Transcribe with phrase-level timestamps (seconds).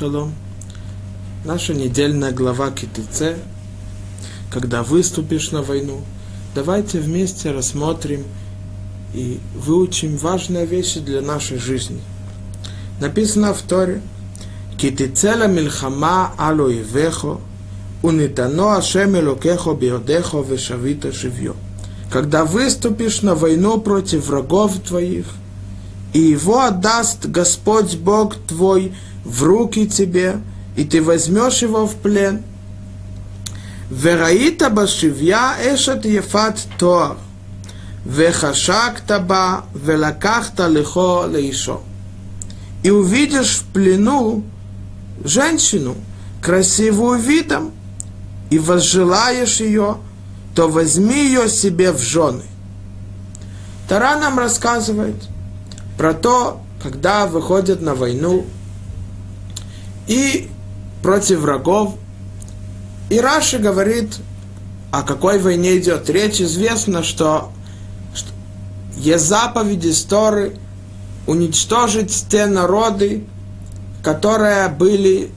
[0.00, 0.32] Шалом.
[1.44, 3.34] Наша недельная глава КТЦ.
[4.50, 6.00] Когда выступишь на войну,
[6.54, 8.24] давайте вместе рассмотрим
[9.12, 12.00] и выучим важные вещи для нашей жизни.
[12.98, 14.00] Написано в Торе,
[14.78, 17.36] «Китицела мильхама алу ивехо,
[18.02, 21.52] унитано Ашем элокехо биодехо вешавито живье».
[22.10, 25.26] Когда выступишь на войну против врагов твоих,
[26.14, 30.40] и его отдаст Господь Бог твой в руки тебе,
[30.76, 32.42] и ты возьмешь его в плен.
[33.90, 37.16] Вераита башивья эшат ефат тоар.
[38.04, 41.80] вехашак Таба, велакахта лихо лейшо.
[42.82, 44.44] И увидишь в плену
[45.24, 45.96] женщину,
[46.40, 47.72] красивую видом,
[48.50, 49.98] и возжелаешь ее,
[50.54, 52.42] то возьми ее себе в жены.
[53.88, 55.16] Тара нам рассказывает
[55.98, 58.46] про то, когда выходят на войну
[60.06, 60.48] и
[61.02, 61.94] против врагов.
[63.08, 64.20] И Раши говорит,
[64.90, 66.40] о какой войне идет речь.
[66.40, 67.50] Известно, что,
[68.14, 68.30] что
[68.96, 70.56] есть заповеди Торы
[71.26, 73.24] уничтожить те народы,
[74.02, 75.30] которые были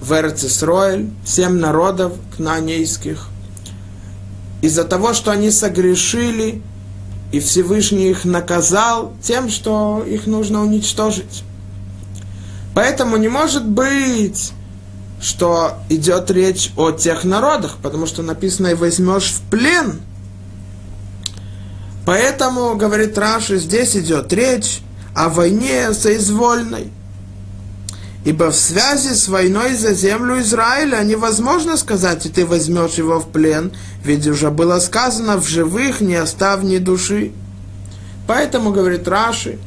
[0.00, 3.28] в Эрцисроэль, семь народов кнанейских.
[4.62, 6.62] Из-за того, что они согрешили,
[7.32, 11.44] и Всевышний их наказал тем, что их нужно уничтожить.
[12.74, 14.52] Поэтому не может быть,
[15.20, 20.00] что идет речь о тех народах, потому что написано «и возьмешь в плен».
[22.06, 24.80] Поэтому, говорит Раши, здесь идет речь
[25.14, 26.90] о войне соизвольной.
[28.24, 33.28] Ибо в связи с войной за землю Израиля невозможно сказать, и ты возьмешь его в
[33.30, 33.72] плен,
[34.04, 37.32] ведь уже было сказано, в живых не оставь ни души.
[38.26, 39.58] Поэтому, говорит Раши,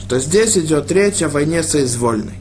[0.00, 2.34] что здесь идет речь о войне соизвольной.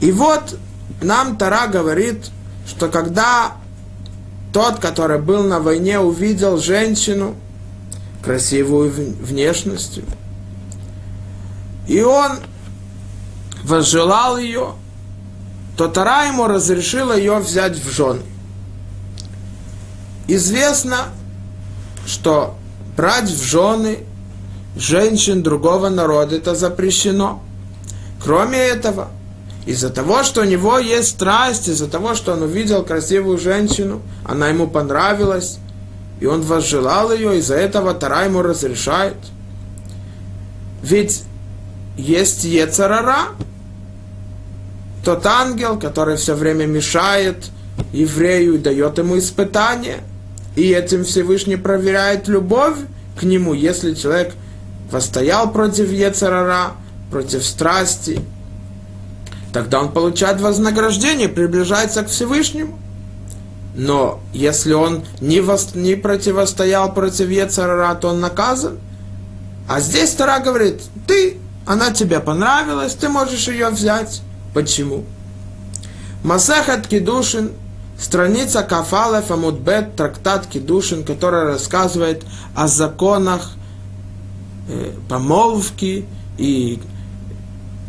[0.00, 0.56] И вот
[1.02, 2.30] нам Тара говорит,
[2.66, 3.52] что когда
[4.52, 7.36] тот, который был на войне, увидел женщину
[8.24, 10.04] красивую внешностью,
[11.86, 12.38] и он
[13.62, 14.72] возжелал ее,
[15.76, 18.22] то Тара ему разрешила ее взять в жены.
[20.28, 21.08] Известно,
[22.06, 22.56] что
[22.96, 24.00] брать в жены
[24.76, 27.42] женщин другого народа это запрещено.
[28.22, 29.08] Кроме этого–
[29.66, 34.48] из-за того, что у него есть страсть, из-за того, что он увидел красивую женщину, она
[34.48, 35.58] ему понравилась,
[36.20, 39.16] и он возжелал ее, из-за этого Тара ему разрешает.
[40.82, 41.22] Ведь
[41.96, 43.28] есть Ецарара,
[45.04, 47.50] тот ангел, который все время мешает
[47.92, 50.00] еврею и дает ему испытания,
[50.56, 52.76] и этим Всевышний проверяет любовь
[53.18, 54.34] к нему, если человек
[54.90, 56.72] восстоял против Ецарара,
[57.10, 58.20] против страсти,
[59.52, 62.78] тогда он получает вознаграждение, приближается к Всевышнему.
[63.74, 68.78] Но если он не, вос, не противостоял против Ецарара, то он наказан.
[69.68, 74.22] А здесь Тара говорит, ты, она тебе понравилась, ты можешь ее взять.
[74.52, 75.04] Почему?
[76.24, 77.52] Масахат Кедушин,
[77.98, 82.24] страница Кафалев Амудбет, трактат Кедушин, который рассказывает
[82.54, 83.52] о законах
[84.68, 86.04] э, помолвки
[86.36, 86.80] и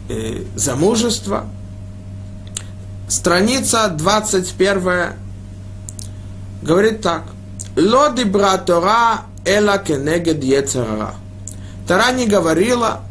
[0.10, 1.46] э, замужества.
[3.08, 5.14] Страница 21
[6.62, 7.24] говорит так.
[7.76, 11.16] Лоди братора эла кенегед ецарара.
[11.88, 13.02] Тара не говорила,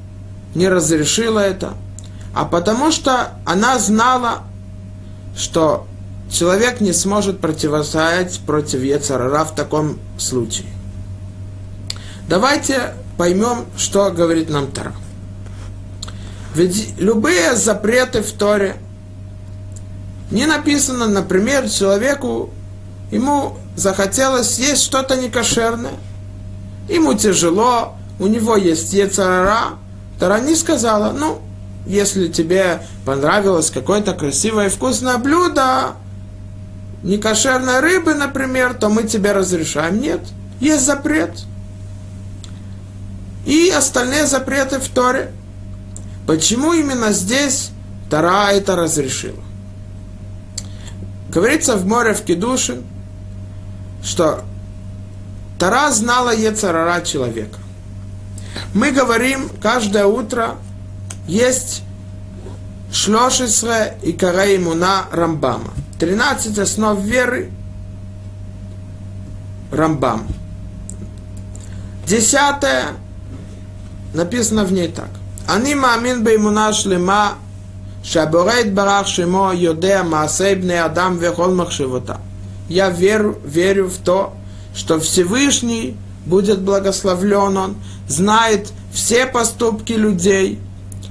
[0.54, 1.74] не разрешила это,
[2.34, 4.44] а потому что она знала,
[5.36, 5.86] что
[6.30, 10.68] человек не сможет противостоять против Ецарара в таком случае.
[12.28, 14.94] Давайте поймем, что говорит нам Тара.
[16.54, 18.76] Ведь любые запреты в Торе
[20.30, 22.50] не написано, например, человеку,
[23.10, 25.92] ему захотелось есть что-то некошерное,
[26.88, 29.78] ему тяжело, у него есть ецарара,
[30.18, 31.40] Тора не сказала, ну,
[31.86, 35.94] если тебе понравилось какое-то красивое и вкусное блюдо,
[37.02, 40.00] некошерной рыбы, например, то мы тебе разрешаем.
[40.00, 40.20] Нет,
[40.60, 41.30] есть запрет.
[43.46, 45.32] И остальные запреты в Торе–
[46.26, 47.70] Почему именно здесь
[48.08, 49.42] Тара это разрешила?
[51.28, 52.84] Говорится в море в Кедушин,
[54.02, 54.44] что
[55.58, 57.58] Тара знала Ецарара человека.
[58.74, 60.56] Мы говорим каждое утро,
[61.26, 61.82] есть
[62.92, 65.72] Шлошисре и Караимуна Рамбама.
[66.00, 67.50] 13 основ веры
[69.70, 70.26] Рамбам.
[72.06, 72.86] Десятое
[74.14, 75.10] написано в ней так.
[75.49, 77.33] אני מאמין באמונה שלמה
[78.03, 82.15] שהבורא יתברך שמו יודע מעשי בני אדם וכל מחשבותה.
[82.69, 84.33] Я верю, верю в то,
[84.73, 87.75] что Всевышний будет благословлен Он,
[88.07, 90.59] знает все поступки людей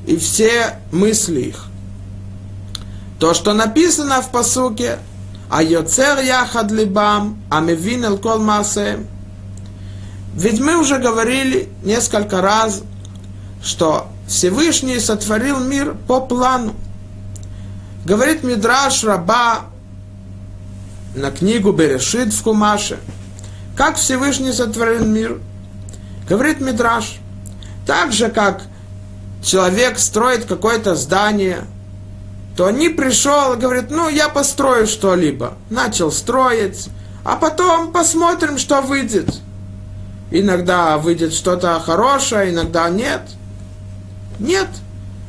[0.07, 1.67] и все мысли их.
[3.19, 4.99] То, что написано в посуке,
[5.49, 9.07] а Йоцер Яхад Либам, а Мевин Эл Кол Маасеем.
[10.35, 12.83] Ведь мы уже говорили несколько раз,
[13.63, 16.76] что Всевышний сотворил мир по плану.
[18.06, 19.62] Говорит Мидраш Раба
[21.16, 23.00] на книгу Берешит в Кумаше.
[23.76, 25.42] Как Всевышний сотворил мир?
[26.30, 27.18] Говорит Мидраш.
[27.88, 28.62] Так же, как
[29.44, 31.66] человек строит какое-то здание,
[32.56, 35.56] то не пришел и говорит, ну, я построю что-либо.
[35.72, 36.90] Начал строить,
[37.24, 39.40] а потом посмотрим, что выйдет.
[40.30, 43.22] Иногда выйдет что-то хорошее, иногда нет.
[44.40, 44.68] Нет.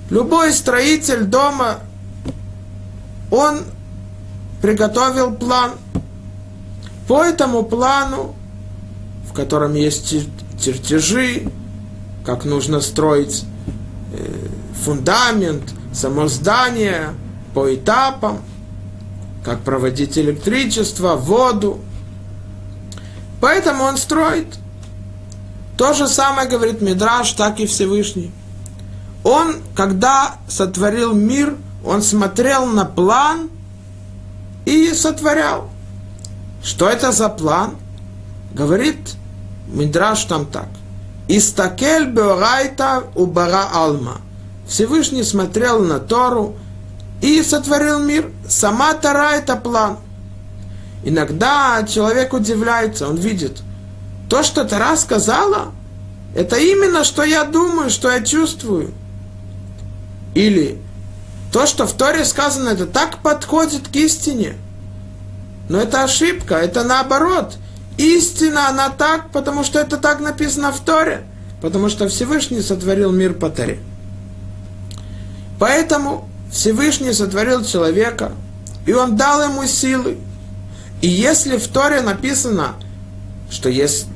[0.08, 1.78] Любой строитель дома,
[3.30, 3.60] он
[4.60, 5.72] приготовил план.
[7.06, 8.34] По этому плану,
[9.28, 10.14] в котором есть
[10.60, 11.50] чертежи,
[12.24, 13.44] как нужно строить
[14.12, 14.48] э,
[14.84, 17.14] фундамент, само здание
[17.54, 18.42] по этапам,
[19.44, 21.80] как проводить электричество, воду.
[23.40, 24.46] Поэтому он строит.
[25.76, 28.30] То же самое говорит Мидраш, так и Всевышний.
[29.24, 33.50] Он, когда сотворил мир, он смотрел на план
[34.64, 35.70] и сотворял.
[36.62, 37.76] Что это за план?
[38.52, 39.16] Говорит
[39.66, 40.68] Мидраш там так.
[41.28, 44.20] Истакель беорайта убара алма.
[44.66, 46.56] Всевышний смотрел на Тору
[47.20, 48.30] и сотворил мир.
[48.48, 49.98] Сама Тора это план.
[51.04, 53.62] Иногда человек удивляется, он видит,
[54.28, 55.72] то, что Тора сказала,
[56.34, 58.92] это именно, что я думаю, что я чувствую.
[60.34, 60.78] Или
[61.52, 64.54] то, что в Торе сказано, это так подходит к истине.
[65.68, 67.56] Но это ошибка, это наоборот.
[67.96, 71.24] Истина, она так, потому что это так написано в Торе.
[71.60, 73.78] Потому что Всевышний сотворил мир по Торе.
[75.58, 78.32] Поэтому Всевышний сотворил человека,
[78.86, 80.18] и он дал ему силы.
[81.02, 82.74] И если в Торе написано,
[83.50, 84.06] что есть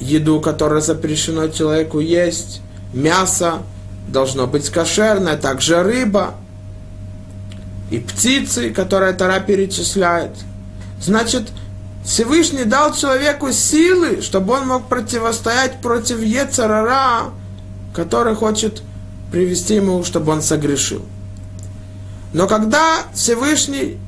[0.00, 2.60] еду, которая запрещено человеку есть,
[2.92, 3.62] мясо
[4.12, 6.34] должно быть кошерное, также рыба
[7.90, 10.32] и птицы, которые Тора перечисляет.
[11.00, 11.48] Значит,
[12.04, 17.30] Всевышний дал человеку силы, чтобы он мог противостоять против Ецарара,
[17.94, 18.82] который хочет
[19.30, 21.04] привести ему, чтобы он согрешил.
[22.32, 23.98] Но когда Всевышний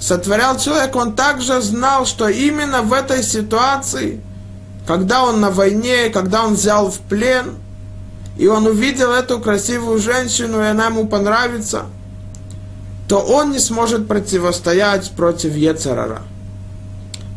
[0.00, 4.20] сотворял человека, он также знал, что именно в этой ситуации–
[4.86, 7.56] когда он на войне, когда он взял в плен,
[8.38, 11.86] и он увидел эту красивую женщину, и она ему понравится,
[13.08, 16.22] то он не сможет противостоять против Ецарара.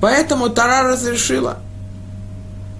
[0.01, 1.59] Поэтому Тара разрешила.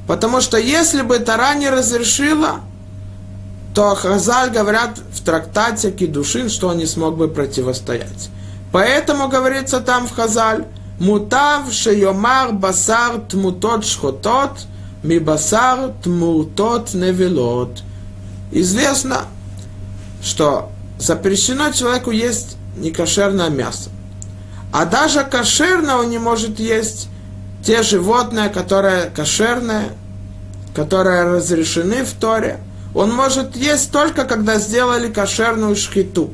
[0.08, 2.62] Потому что если бы Тара не разрешила,
[3.76, 8.30] то Хазаль говорят в трактате Кедушин, что он не смог бы противостоять.
[8.72, 10.66] Поэтому говорится там в Хазаль,
[11.00, 14.66] мутав шеемар басар тмутот шхотот,
[15.04, 17.84] ми басар тмутот невелот.
[18.52, 19.26] Известно,
[20.22, 23.90] что запрещено человеку есть некошерное мясо.
[24.72, 27.10] А даже кошерное он не может есть
[27.64, 29.90] те животные, которые кошерные,
[30.76, 32.60] которые разрешены в Торе.
[32.94, 36.32] Он может есть только, когда сделали кошерную шхиту.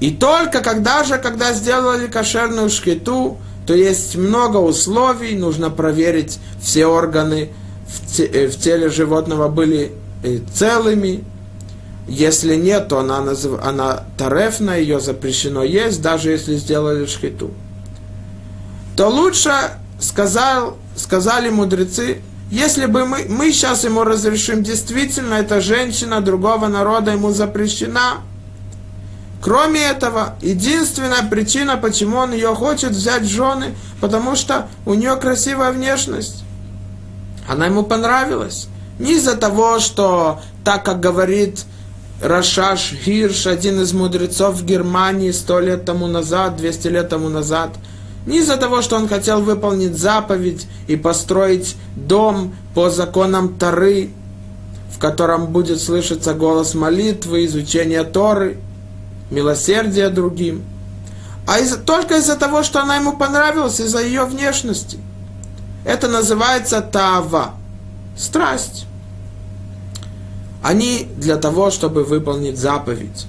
[0.00, 6.86] И только когда же, когда сделали кошерную шкиту, то есть много условий, нужно проверить все
[6.86, 7.50] органы
[7.86, 10.03] в, в теле животного были э,
[10.52, 11.24] целыми.
[12.06, 17.50] Если нет, то она, назыв, она тарефна, ее запрещено есть, даже если сделали шхиту.
[18.96, 19.52] То лучше
[20.00, 27.12] сказал, сказали мудрецы, если бы мы, мы сейчас ему разрешим, действительно, эта женщина другого народа
[27.12, 28.18] ему запрещена–
[29.44, 35.70] Кроме этого, единственная причина, почему он ее хочет взять жены, потому что у нее красивая
[35.70, 36.44] внешность.
[37.46, 38.68] Она ему понравилась.
[38.98, 41.64] Не из-за того, что, так как говорит
[42.22, 47.70] Рашаш Хирш, один из мудрецов Германии сто лет тому назад, 200 лет тому назад,
[48.26, 54.10] не из-за того, что он хотел выполнить заповедь и построить дом по законам Тары,
[54.90, 58.58] в котором будет слышаться голос молитвы, изучение Торы–
[59.30, 60.64] милосердие другим,
[61.46, 64.98] а из, только из-за того, что она ему понравилась, из-за ее внешности.
[65.84, 67.54] Это называется тава,
[68.16, 68.86] страсть.
[70.62, 73.26] Они для того, чтобы выполнить заповедь,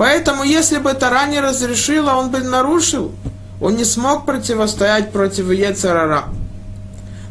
[0.00, 3.12] Поэтому, если бы Тара не разрешила, он бы нарушил.
[3.60, 6.24] Он не смог противостоять против Ецарара.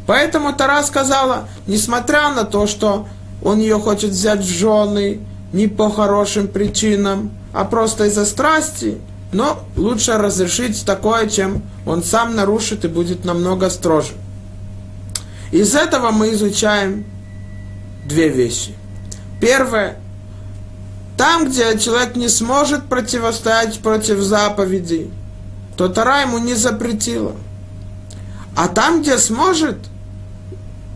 [0.06, 3.08] Поэтому Тара сказала, несмотря на то, что
[3.44, 5.20] он ее хочет взять в жены,
[5.52, 9.00] не по хорошим причинам, а просто из-за страсти,
[9.34, 14.12] но лучше разрешить такое, чем он сам нарушит и будет намного строже.
[15.52, 17.06] Из этого мы изучаем
[18.06, 18.76] две вещи.
[19.42, 19.98] Первое.
[21.18, 25.12] Там, где человек не сможет противостоять против заповедей,
[25.76, 27.36] то Тара ему не запретила.
[28.56, 29.78] А там, где сможет,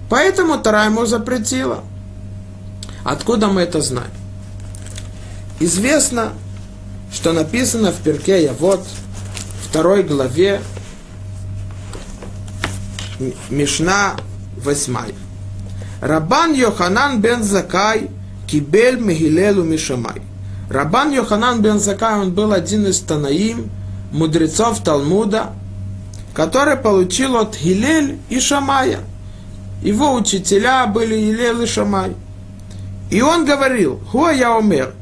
[0.10, 1.84] поэтому Тара ему запретила.
[3.04, 4.12] Откуда мы это знаем?
[5.60, 6.34] Известно,
[7.12, 8.86] что написано в Перке вот
[9.70, 10.62] второй главе
[13.50, 14.16] Мишна
[14.63, 15.13] 8.
[16.01, 18.10] Рабан Йоханан бен Закай
[18.48, 20.22] кибель Мегилелу Мишамай.
[20.70, 23.70] Рабан Йоханан бен Закай, он был один из Танаим,
[24.12, 25.51] мудрецов Талмуда,
[26.34, 29.00] который получил от Гилель и Шамая.
[29.82, 32.15] Его учителя были Гилель и Шамай.
[33.10, 34.93] И он говорил, хуа я умер,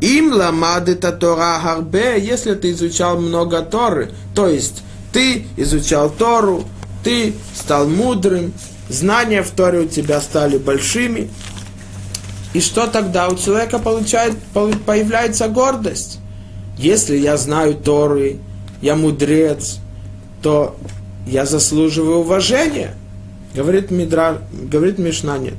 [0.00, 6.64] им ламад это Тора Харбе, если ты изучал много Торы, то есть ты изучал Тору,
[7.02, 8.52] ты стал мудрым,
[8.88, 11.30] знания в Торе у тебя стали большими.
[12.52, 13.28] И что тогда?
[13.28, 14.36] У человека получает,
[14.86, 16.18] появляется гордость.
[16.78, 18.38] Если я знаю Торы,
[18.80, 19.78] я мудрец,
[20.42, 20.76] то
[21.26, 22.94] я заслуживаю уважения.
[23.54, 25.54] Говорит, Мидра, говорит Мишна, нет.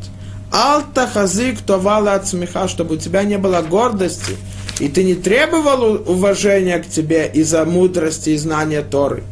[0.52, 4.38] Алта хазик товала от смеха, чтобы у тебя не было гордости,
[4.80, 9.24] и ты не требовал уважения к тебе из-за мудрости и знания Торы.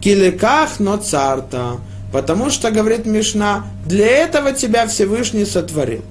[0.00, 1.76] Киликах но царта,
[2.12, 6.02] потому что, говорит Мишна, для этого тебя Всевышний сотворил.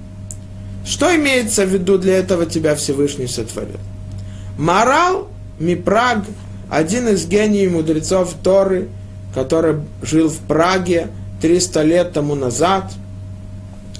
[0.84, 3.78] Что имеется в виду для этого тебя Всевышний сотворил?
[4.58, 5.28] Морал
[5.58, 6.24] Мипраг,
[6.70, 8.88] один из гениев мудрецов Торы,
[9.34, 11.08] который жил в Праге
[11.42, 12.92] 300 лет тому назад,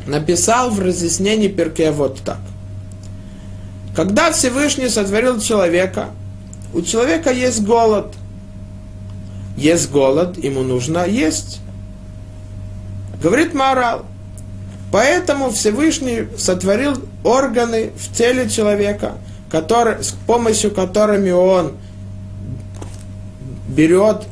[0.07, 2.39] написал в разъяснении Перке вот так.
[3.95, 6.11] Когда Всевышний сотворил человека,
[6.73, 8.15] у человека есть голод.
[9.57, 11.61] Есть голод, ему нужно есть.
[13.21, 14.07] Говорит Морал.
[14.91, 19.13] Поэтому Всевышний сотворил органы в теле человека,
[19.51, 21.75] который, с помощью которыми он
[23.69, 24.25] берет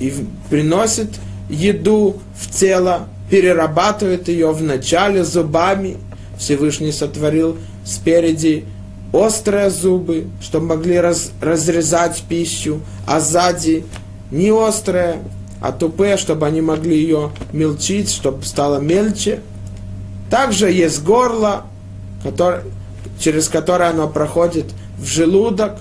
[0.00, 0.12] и
[0.48, 1.10] приносит
[1.50, 5.98] еду в тело, перерабатывает ее вначале зубами.
[6.38, 8.64] Всевышний сотворил спереди
[9.12, 13.84] острые зубы, чтобы могли раз, разрезать пищу, а сзади
[14.30, 15.18] не острые,
[15.64, 19.40] а тупые, чтобы они могли ее мельчить, чтобы стало мельче–
[20.34, 21.64] также есть горло,
[22.24, 22.62] который,
[23.20, 24.66] через которое оно проходит
[24.98, 25.76] в желудок.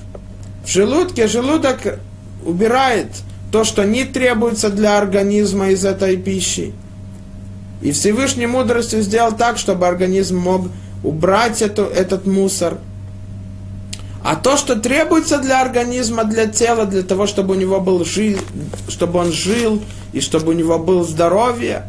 [0.64, 2.00] В желудке желудок
[2.46, 3.08] убирает
[3.52, 6.72] то, что не требуется для организма из этой пищи.
[7.82, 10.68] И Всевышний мудростью сделал так, чтобы организм мог
[11.04, 12.78] убрать эту, этот мусор.
[14.24, 18.40] А то, что требуется для организма, для тела, для того, чтобы у него был жил,
[18.88, 19.82] чтобы он жил
[20.14, 21.88] и чтобы у него было здоровье,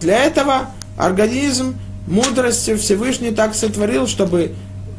[0.00, 1.76] для этого организм
[2.06, 4.54] мудростью Всевышний так сотворил, чтобы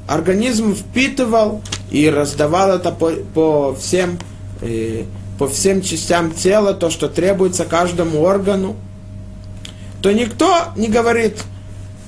[0.06, 4.20] организм впитывал и раздавал это по, по, всем,
[4.62, 5.06] э,
[5.40, 8.76] по всем частям тела, то, что требуется каждому органу,
[10.02, 11.38] то никто не говорит,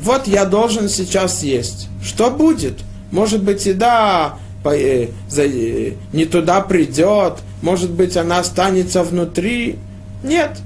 [0.02, 1.88] вот я должен сейчас есть.
[2.04, 2.80] Что будет?
[3.12, 4.38] Может быть, еда
[4.76, 9.78] не туда придет, может быть, она останется внутри.
[10.24, 10.58] Нет.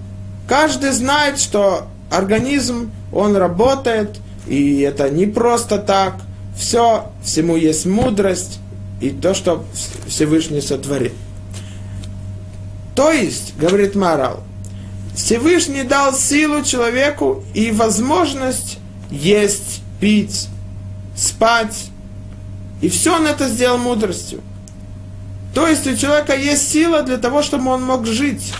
[0.48, 6.16] Каждый знает, что организм, он работает, и это не просто так.
[6.58, 8.60] Все, всему есть мудрость
[9.00, 9.64] и то, что
[10.08, 11.14] Всевышний сотворил.
[12.96, 14.42] То есть, говорит Марал,
[15.16, 18.80] Всевышний дал силу человеку и возможность
[19.10, 20.48] есть, пить,
[21.16, 21.91] спать.
[22.82, 24.42] И все он это сделал мудростью.
[25.54, 28.54] То есть у человека есть сила для того, чтобы он мог жить.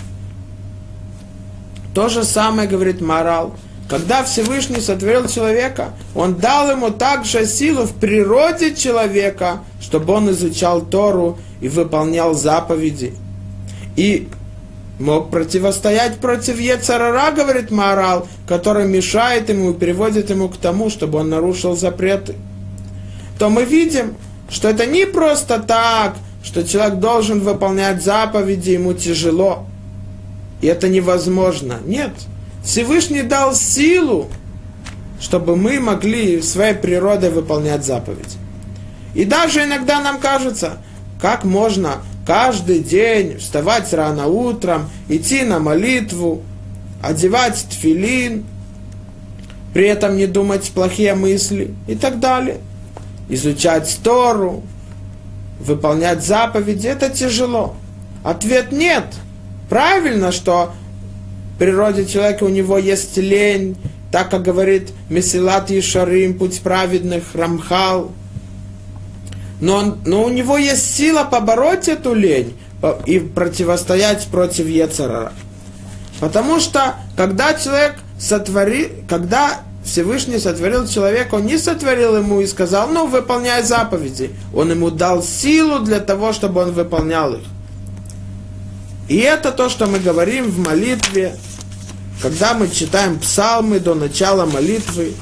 [1.94, 3.54] То же самое говорит Морал.
[3.88, 10.80] Когда Всевышний сотворил человека, он дал ему также силу в природе человека, чтобы он изучал
[10.82, 13.12] Тору и выполнял заповеди.
[13.96, 14.28] И
[14.98, 21.18] мог противостоять против Ецарара, говорит Морал, который мешает ему и приводит ему к тому, чтобы
[21.18, 22.36] он нарушил запреты.
[23.42, 24.14] То мы видим,
[24.48, 29.66] что это не просто так, что человек должен выполнять заповеди, ему тяжело.
[30.60, 31.80] И это невозможно.
[31.84, 32.12] Нет.
[32.64, 34.28] Всевышний дал силу,
[35.20, 38.36] чтобы мы могли своей природой выполнять заповеди.
[39.12, 40.78] И даже иногда нам кажется,
[41.20, 46.42] как можно каждый день вставать рано утром, идти на молитву,
[47.02, 48.44] одевать тфилин,
[49.74, 52.58] при этом не думать плохие мысли и так далее.
[53.28, 54.62] Изучать Тору,
[55.60, 57.76] выполнять заповеди, это тяжело.
[58.24, 59.04] Ответ нет.
[59.68, 60.72] Правильно, что
[61.54, 63.76] в природе человека у него есть лень,
[64.10, 68.12] так как говорит Месилат Ишарим, путь праведных, Рамхал.
[69.60, 72.56] Но, но у него есть сила побороть эту лень
[73.06, 75.32] и противостоять против Ецарара.
[76.20, 82.88] Потому что, когда человек сотворил, когда Всевышний сотворил человека, он не сотворил ему и сказал,
[82.88, 84.30] ну, выполняй заповеди.
[84.54, 87.42] Он ему дал силу для того, чтобы он выполнял их.
[89.08, 91.36] И это то, что мы говорим в молитве,
[92.20, 95.14] когда мы читаем псалмы до начала молитвы,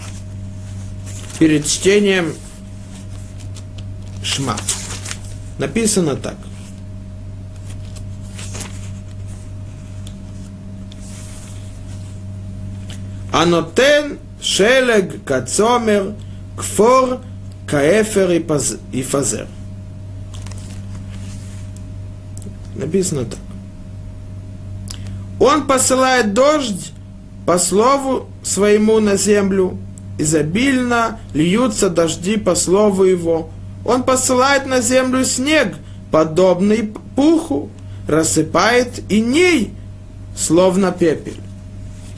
[1.40, 2.34] перед чтением
[4.22, 4.56] Шма.
[5.58, 6.36] Написано так.
[13.32, 16.14] Анотен шелег кацомер
[16.56, 17.20] кфор
[17.66, 18.30] каэфер
[18.92, 19.46] и фазер.
[22.74, 23.38] Написано так.
[25.38, 26.92] Он посылает дождь
[27.46, 29.78] по слову своему на землю,
[30.18, 33.50] изобильно льются дожди по слову его.
[33.84, 35.76] Он посылает на землю снег,
[36.10, 37.70] подобный пуху,
[38.06, 39.72] рассыпает и ней,
[40.36, 41.40] словно пепель.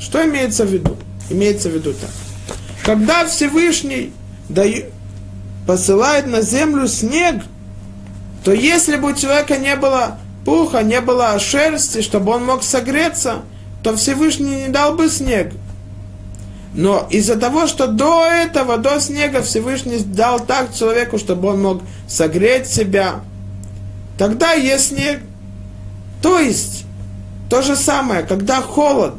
[0.01, 0.97] Что имеется в виду?
[1.31, 2.11] Имеется в виду так.
[2.85, 4.13] Когда Всевышний
[4.49, 4.91] дает,
[5.67, 7.43] посылает на землю снег,
[8.45, 13.43] то если бы у человека не было пуха, не было шерсти, чтобы он мог согреться,
[13.83, 15.53] то Всевышний не дал бы снег.
[16.75, 21.83] Но из-за того, что до этого, до снега Всевышний дал так человеку, чтобы он мог
[22.09, 23.21] согреть себя,
[24.19, 25.21] тогда есть снег.
[26.23, 26.85] То есть,
[27.51, 29.15] то же самое, когда холод,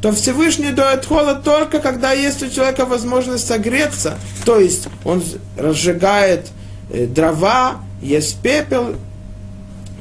[0.00, 4.18] то Всевышний дает холод только когда есть у человека возможность согреться.
[4.44, 5.22] То есть, он
[5.56, 6.48] разжигает
[6.90, 8.94] э, дрова, есть пепел,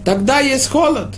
[0.06, 1.16] тогда есть холод.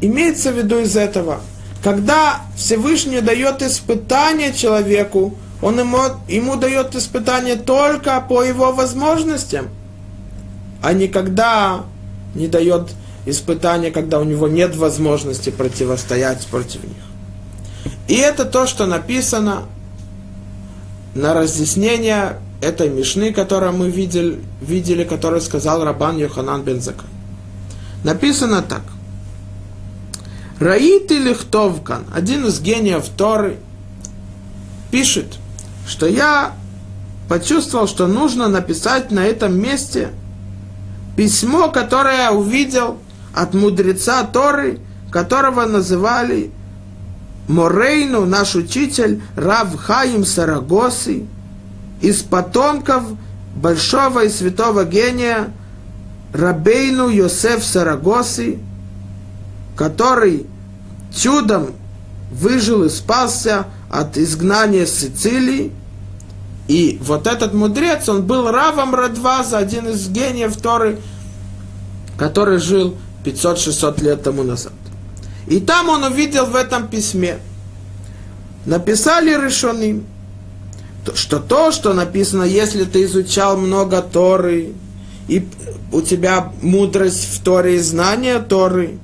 [0.00, 1.40] Имеется в виду из этого,
[1.82, 9.68] когда Всевышний дает испытание человеку, он ему, ему дает испытание только по его возможностям,
[10.82, 11.84] а не когда
[12.34, 12.90] не дает
[13.26, 16.96] испытания, когда у него нет возможности противостоять против них.
[18.08, 19.62] И это то, что написано
[21.14, 27.08] на разъяснение этой Мишны, которую мы видели, видели которую сказал Рабан Йоханан Бензакай.
[28.02, 28.82] Написано так.
[30.60, 33.58] Раит или Хтовкан, один из гениев Торы,
[34.90, 35.38] пишет,
[35.86, 36.54] что я
[37.28, 40.10] почувствовал, что нужно написать на этом месте
[41.16, 42.98] письмо, которое я увидел
[43.34, 44.78] от мудреца Торы,
[45.10, 46.50] которого называли
[47.48, 51.26] Морейну, наш учитель, Рав Хаим Сарагоси,
[52.00, 53.02] из потомков
[53.56, 55.52] большого и святого гения–
[56.34, 58.58] Рабейну Йосеф Сарагоси,
[59.76, 60.46] который
[61.14, 61.70] чудом
[62.32, 65.70] выжил и спасся от изгнания Сицилии.
[66.66, 70.98] И вот этот мудрец, он был Равом Радваза, один из гениев Торы,
[72.18, 74.72] который жил 500-600 лет тому назад.
[75.46, 77.38] И там он увидел в этом письме,
[78.64, 80.06] написали решенным,
[81.14, 84.72] что то, что написано, если ты изучал много Торы,
[85.28, 85.46] и
[85.92, 88.98] у тебя мудрость в Торе и знание Торы,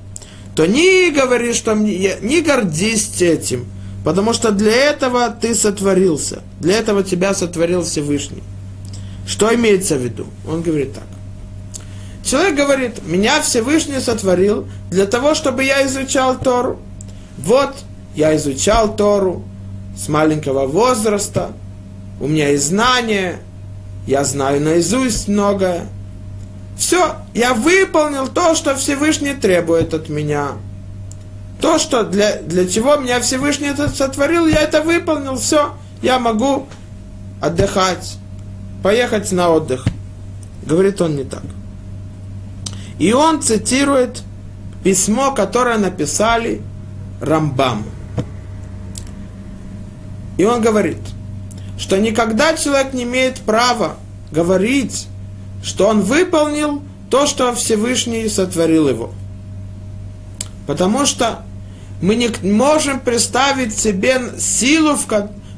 [0.55, 3.65] то не говори, что мне, не гордись этим,
[4.03, 8.43] потому что для этого ты сотворился, для этого тебя сотворил Всевышний.
[9.27, 10.25] Что имеется в виду?
[10.47, 11.05] Он говорит так.
[12.31, 16.79] Человек говорит, меня Всевышний сотворил для того, чтобы я изучал Тору.
[17.37, 17.75] Вот,
[18.15, 19.43] я изучал Тору
[19.97, 21.51] с маленького возраста,
[22.21, 23.39] у меня есть знания,
[24.07, 25.87] я знаю наизусть многое,
[26.77, 30.51] все, я выполнил то, что Всевышний требует от меня.
[31.59, 36.69] То, что для, для чего меня Всевышний это сотворил, я это выполнил, все, я могу
[37.41, 38.15] отдыхать,
[38.81, 39.85] поехать на отдых.
[40.65, 41.43] Говорит он не так.
[43.01, 44.21] И он цитирует
[44.83, 46.61] письмо, которое написали
[47.19, 47.83] Рамбаму.
[50.37, 50.99] И он говорит,
[51.77, 53.97] что никогда человек не имеет права
[54.31, 55.07] говорить
[55.63, 59.11] что он выполнил то, что Всевышний сотворил его.
[60.67, 61.43] Потому что
[62.01, 64.97] мы не можем представить себе силу,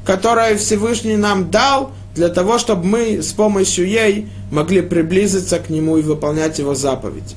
[0.04, 5.98] которую Всевышний нам дал для того, чтобы мы с помощью ей могли приблизиться к нему
[5.98, 7.34] и выполнять его заповеди.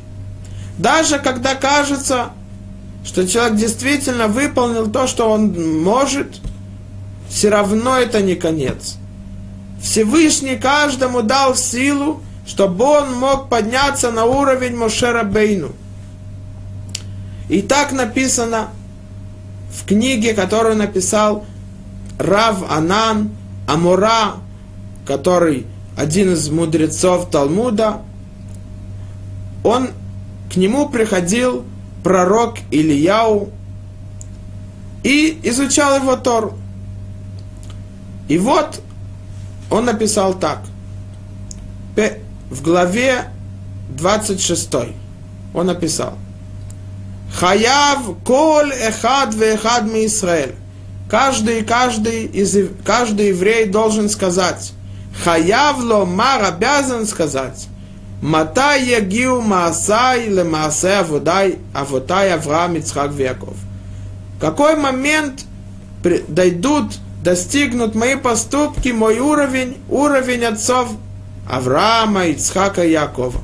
[0.77, 2.29] Даже когда кажется,
[3.03, 6.39] что человек действительно выполнил то, что он может,
[7.27, 8.97] все равно это не конец.
[9.81, 15.71] Всевышний каждому дал силу, чтобы он мог подняться на уровень Мошера Бейну.
[17.49, 18.69] И так написано
[19.71, 21.45] в книге, которую написал
[22.19, 23.31] Рав Анан
[23.67, 24.35] Амура,
[25.05, 25.65] который
[25.97, 28.01] один из мудрецов Талмуда,
[29.63, 29.89] он
[30.51, 31.65] к нему приходил
[32.03, 33.49] пророк Ильяу
[35.03, 36.53] и изучал его Тору.
[38.27, 38.81] И вот
[39.71, 40.61] он написал так.
[42.49, 43.31] В главе
[43.89, 44.69] 26
[45.53, 46.13] он написал.
[47.33, 50.55] Хаяв коль эхад ве эхад ми Исраэль.
[51.09, 52.55] Каждый, каждый, из,
[52.85, 54.73] каждый еврей должен сказать.
[55.23, 57.67] Хаяв ло мар обязан сказать.
[58.21, 63.55] Матай ягиу маасай ле маасе аводай, авотай Авраам, Ицхак, Яков.
[64.39, 65.45] Какой момент
[66.27, 70.91] дойдут достигнут мои поступки, мой уровень, уровень отцов
[71.49, 73.41] Авраама, Ицхака и Якова.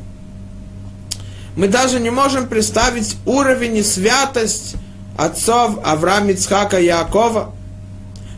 [1.56, 4.76] Мы даже не можем представить уровень и святость
[5.18, 7.54] отцов Авраама, Ицхака и Якова,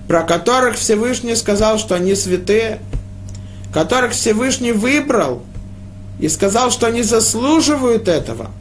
[0.08, 2.80] про которых Всевышний сказал, что они святые,
[3.76, 5.42] которых Всевышний выбрал
[6.18, 8.52] и сказал, что они заслуживают этого.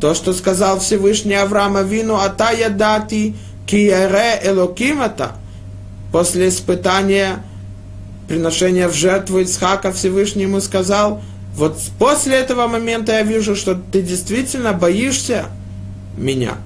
[0.00, 3.34] То, что сказал Всевышний Авраама Вину, «Атая дати
[3.66, 5.32] киере элокимата»,
[6.12, 7.42] после испытания
[8.28, 11.20] приношения в жертву Ицхака Всевышний ему сказал,
[11.56, 15.46] вот после этого момента я вижу, что ты действительно боишься
[16.16, 16.58] меня.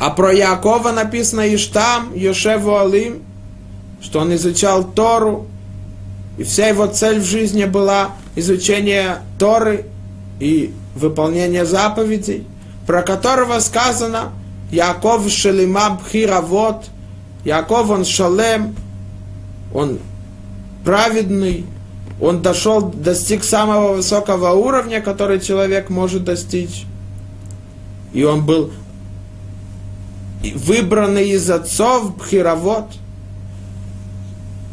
[0.00, 3.22] А про Якова написано Иштам, Йошеву Алим,
[4.02, 5.46] что он изучал Тору,
[6.40, 9.84] и вся его цель в жизни была изучение Торы
[10.40, 12.46] и выполнение заповедей,
[12.86, 14.32] про которого сказано
[14.72, 16.86] Яков Шелимаб Хиравот–
[17.44, 18.74] Яков, он шалем,
[19.72, 19.98] он
[20.84, 21.64] праведный,
[22.20, 26.84] он дошел, достиг самого высокого уровня, который человек может достичь.
[28.12, 28.72] И он был
[30.54, 32.86] выбранный из отцов Бхировод.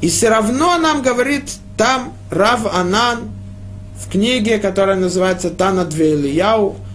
[0.02, 3.30] И все равно нам говорит там Рав Анан
[4.00, 6.16] в книге, которая называется Тана Две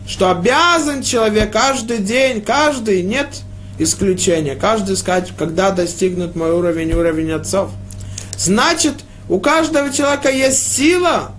[0.06, 3.42] что обязан человек каждый день, каждый, нет
[3.78, 4.56] исключение.
[4.56, 7.70] Каждый сказать, когда достигнут мой уровень, уровень отцов.
[8.36, 8.94] Значит,
[9.28, 11.32] у каждого человека есть сила,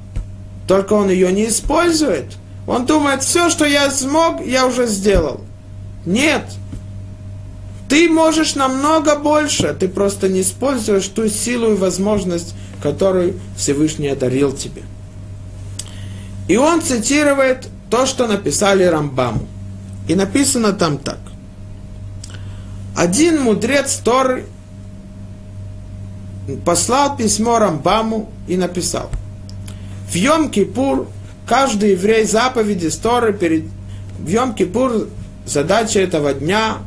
[0.68, 2.26] только он ее не использует.
[2.66, 5.42] Он думает, все, что я смог, я уже сделал.
[6.06, 6.44] Нет.
[7.90, 14.54] Ты можешь намного больше, ты просто не используешь ту силу и возможность, которую Всевышний одарил
[14.54, 14.84] тебе.
[16.48, 19.48] И он цитирует то, что написали Рамбаму.
[20.08, 21.20] И написано там так.
[22.96, 24.46] Один мудрец Торы
[26.66, 29.10] послал письмо Рамбаму и написал.
[30.10, 31.08] В Йом-Кипур
[31.48, 33.66] каждый еврей заповеди Торы перед
[34.20, 35.10] в Йом-Кипур
[35.46, 36.78] задача этого дня,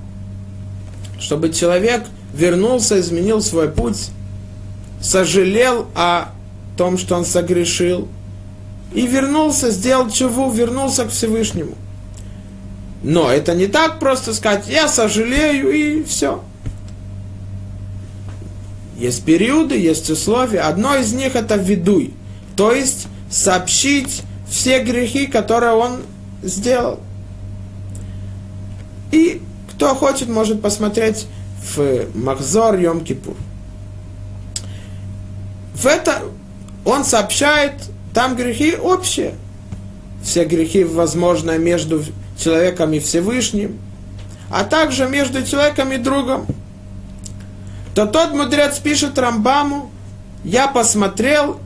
[1.18, 4.10] чтобы человек вернулся, изменил свой путь,
[5.00, 6.30] сожалел о
[6.76, 8.08] том, что он согрешил,
[8.92, 11.74] и вернулся, сделал чего, вернулся к Всевышнему.
[13.02, 16.42] Но это не так просто сказать, я сожалею и все.
[18.98, 20.60] Есть периоды, есть условия.
[20.60, 22.14] Одно из них это ведуй.
[22.56, 26.02] То есть сообщить все грехи, которые он
[26.42, 27.00] сделал.
[29.12, 29.42] И
[29.76, 31.26] кто хочет, может посмотреть
[31.76, 33.36] в Махзор Йом Кипур.
[35.74, 36.22] В это
[36.86, 37.74] он сообщает,
[38.14, 39.34] там грехи общие.
[40.22, 42.02] Все грехи, возможно, между
[42.38, 43.78] человеком и Всевышним,
[44.50, 46.46] а также между человеком и другом,
[47.94, 49.90] то тот мудрец пишет Рамбаму,
[50.42, 51.60] я посмотрел,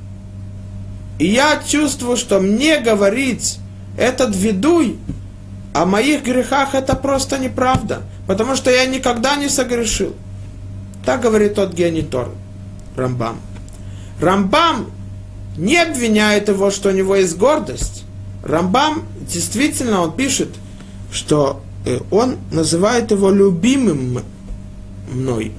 [1.18, 3.58] и я чувствую, что мне говорить
[3.96, 4.98] этот ведуй
[5.72, 10.14] о моих грехах это просто неправда, потому что я никогда не согрешил.
[11.04, 12.30] Так говорит тот гений Тор,
[12.96, 13.40] Рамбам.
[14.20, 14.90] Рамбам
[15.56, 18.04] не обвиняет его, что у него есть гордость.
[18.44, 20.48] Рамбам действительно он пишет,
[21.12, 24.22] что э, он называет его любимым
[25.10, 25.52] мной.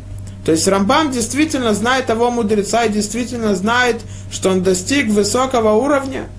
[0.46, 6.30] То есть Рамбам действительно знает того мудреца и действительно знает, что он достиг высокого уровня.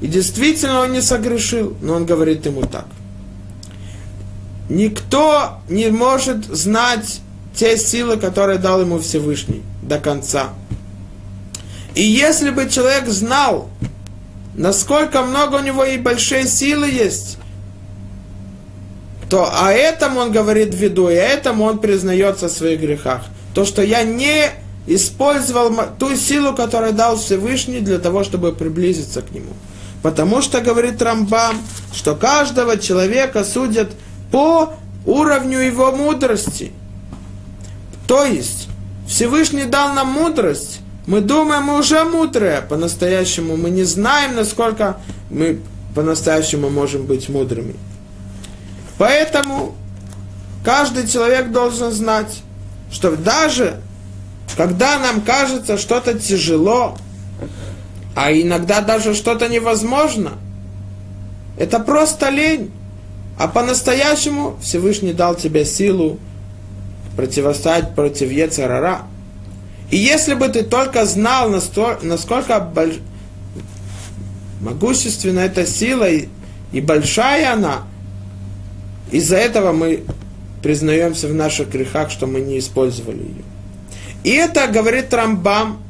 [0.00, 2.86] И действительно он не согрешил, но он говорит ему так.
[4.68, 7.20] Никто не может знать
[7.54, 9.62] те силы, которые дал ему Всевышний.
[9.82, 10.50] до конца.
[11.94, 13.68] И если бы человек знал,
[14.54, 17.38] насколько много у него и большие силы есть,
[19.30, 23.22] то о этом он говорит в виду, и этому он признается в своих грехах.
[23.54, 24.50] То, что я не
[24.86, 29.52] использовал ту силу, которую дал Всевышний для того, чтобы приблизиться к нему.
[30.02, 31.56] Потому что, говорит Рамбам,
[31.92, 33.90] что каждого человека судят
[34.30, 36.72] по уровню его мудрости.
[38.06, 38.68] То есть,
[39.08, 44.98] Всевышний дал нам мудрость, мы думаем, мы уже мудрые, по-настоящему мы не знаем, насколько
[45.30, 45.60] мы
[45.94, 47.76] по-настоящему можем быть мудрыми.
[48.98, 49.74] Поэтому
[50.64, 52.42] каждый человек должен знать,
[52.90, 53.80] что даже
[54.56, 56.96] когда нам кажется что-то тяжело,
[58.16, 60.32] а иногда даже что-то невозможно,
[61.58, 62.72] это просто лень.
[63.38, 66.18] А по-настоящему Всевышний дал тебе силу
[67.14, 69.02] противостоять против Ецарара.
[69.90, 72.94] И если бы ты только знал, насколько больш...
[74.62, 76.28] могущественна эта сила и,
[76.72, 77.82] и большая она,
[79.12, 80.04] из-за этого мы
[80.62, 83.44] признаемся в наших грехах, что мы не использовали ее.
[84.24, 85.85] И это говорит Рамбам в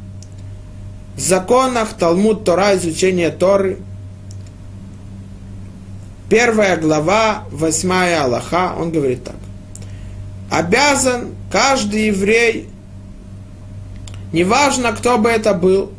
[1.16, 3.78] законах Талмуд Тора, изучение Торы.
[6.28, 9.36] Первая глава, восьмая Аллаха, он говорит так.
[10.50, 12.68] Обязан каждый еврей,
[14.32, 15.92] неважно кто бы это был,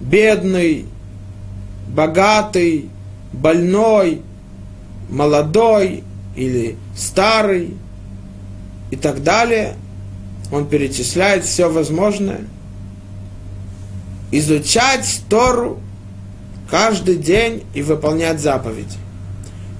[0.00, 0.86] бедный,
[1.88, 2.90] богатый,
[3.32, 4.22] больной,
[5.10, 6.02] молодой
[6.34, 7.76] или старый
[8.90, 9.76] и так далее,
[10.50, 12.40] он перечисляет все возможное–
[14.38, 15.80] изучать Тору
[16.70, 18.96] каждый день и выполнять заповеди.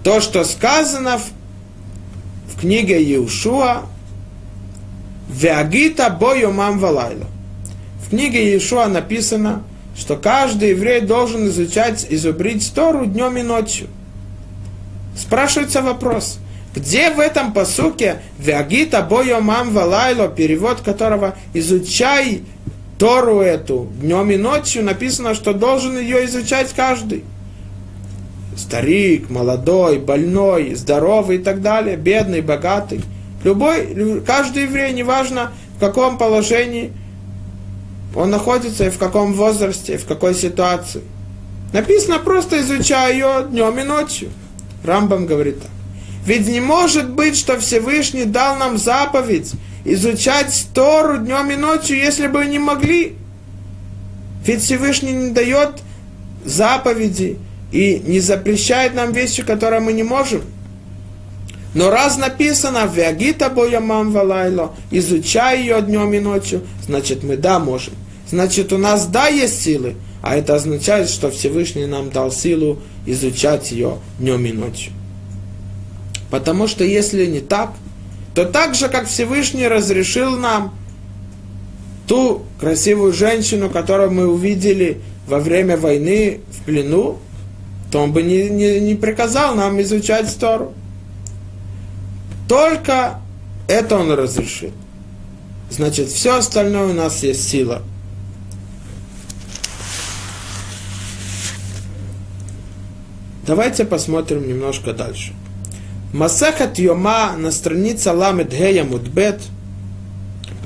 [0.03, 3.83] То, что сказано в, в книге Иешуа,
[5.29, 7.27] «Веагита бою мам валайла».
[8.05, 9.65] В книге Иешуа написано,
[9.97, 13.89] что каждый еврей должен изучать, изубрить Тору днем и ночью.
[15.19, 16.39] Спрашивается вопрос,
[16.75, 22.43] где в этом посуке «Веагита бою мам валайло», перевод которого «изучай
[22.99, 27.25] Тору эту днем и ночью написано, что должен ее изучать каждый.
[28.57, 33.03] Старик, молодой, больной, здоровый и так далее, бедный, богатый.
[33.45, 36.93] Любой, каждый еврей, неважно в каком положении
[38.15, 41.03] он находится и в каком возрасте, и в какой ситуации.
[41.75, 44.31] Написано просто изучая ее днем и ночью.
[44.85, 45.71] Рамбам говорит так.
[46.25, 49.53] Ведь не может быть, что Всевышний дал нам заповедь
[49.87, 53.17] изучать Тору днем и ночью, если бы не могли.
[54.45, 55.83] Ведь Всевышний не дает
[56.45, 57.39] заповеди
[57.73, 60.43] и не запрещает нам вещи, которые мы не можем.
[61.75, 67.95] Но раз написано «Веагита боямам валайло», изучай ее днем и ночью, значит мы да можем.
[68.31, 73.71] Значит у нас да есть силы, а это означает, что Всевышний нам дал силу изучать
[73.73, 74.93] ее днем и ночью.
[76.31, 77.73] Потому что если не так,
[78.37, 80.75] то так же, как Всевышний разрешил нам
[82.07, 87.19] ту красивую женщину, которую мы увидели во время войны в плену,
[87.91, 90.75] то он бы не, не, не приказал нам изучать Тору.
[92.47, 93.21] Только
[93.69, 94.73] это он разрешил.
[95.71, 97.81] Значит, все остальное у нас есть сила.
[103.47, 105.33] Давайте посмотрим немножко дальше.
[106.17, 109.43] Масахат Йома на странице Ламед Гея Мудбет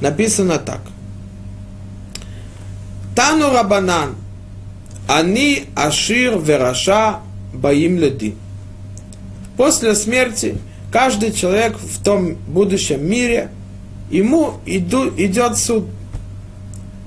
[0.00, 0.80] написано так.
[3.16, 4.14] Тану Рабанан,
[5.08, 7.18] они Ашир Вераша
[7.52, 8.36] Баим Леди.
[9.56, 10.56] После смерти
[10.92, 13.50] каждый человек в том будущем мире,
[14.08, 15.86] ему иду, идет суд.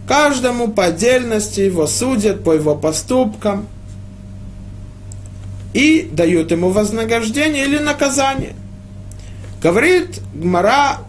[0.06, 3.67] Каждому по отдельности его судят по его поступкам–
[5.74, 8.54] и дают ему вознаграждение или наказание.
[9.62, 11.00] Говорит Гмара,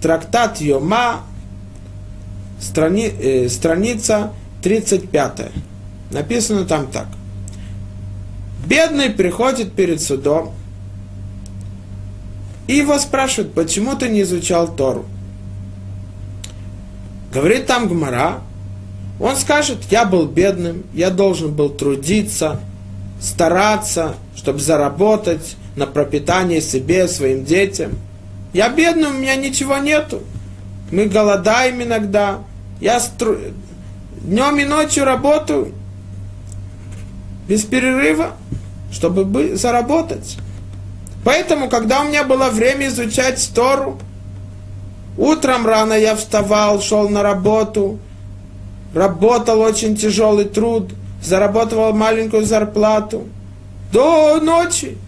[0.00, 1.22] трактат Йома,
[2.60, 5.52] страни, э, страница 35.
[6.10, 7.06] Написано там так.
[8.66, 10.52] Бедный приходит перед судом,
[12.66, 15.04] и его спрашивают, почему ты не изучал Тору?
[17.32, 18.40] Говорит там Гмара,
[19.20, 22.60] он скажет, я был бедным, я должен был трудиться–
[23.22, 27.92] стараться, чтобы заработать на пропитание себе, своим детям.
[28.52, 30.22] Я бедный, у меня ничего нету.
[30.90, 32.40] Мы голодаем иногда.
[32.80, 33.36] Я стру...
[34.20, 35.72] днем и ночью работаю
[37.48, 38.32] без перерыва,
[38.90, 40.36] чтобы заработать.
[41.24, 43.98] Поэтому, когда у меня было время изучать Тору,
[45.16, 47.98] Утром рано я вставал, шел на работу,
[48.94, 53.28] работал очень тяжелый труд, зарабатывал маленькую зарплату
[53.92, 54.98] до ночи,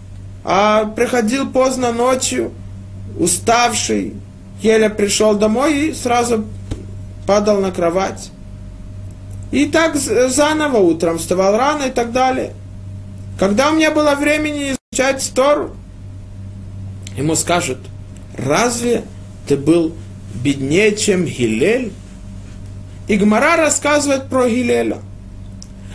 [0.44, 2.53] а приходил поздно ночью,
[3.18, 4.14] уставший,
[4.61, 6.44] еле пришел домой и сразу
[7.27, 8.31] падал на кровать.
[9.50, 12.53] И так заново утром вставал рано и так далее.
[13.38, 15.74] Когда у меня было времени изучать Тору,
[17.16, 17.79] ему скажут,
[18.37, 19.05] разве
[19.48, 19.94] ты был
[20.35, 21.92] беднее, чем Гилель?
[23.07, 24.98] И Гмара рассказывает про Гилеля.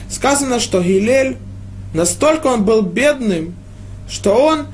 [0.09, 1.37] Сказано, что Гилель,
[1.93, 3.55] настолько он был бедным,
[4.09, 4.67] что он,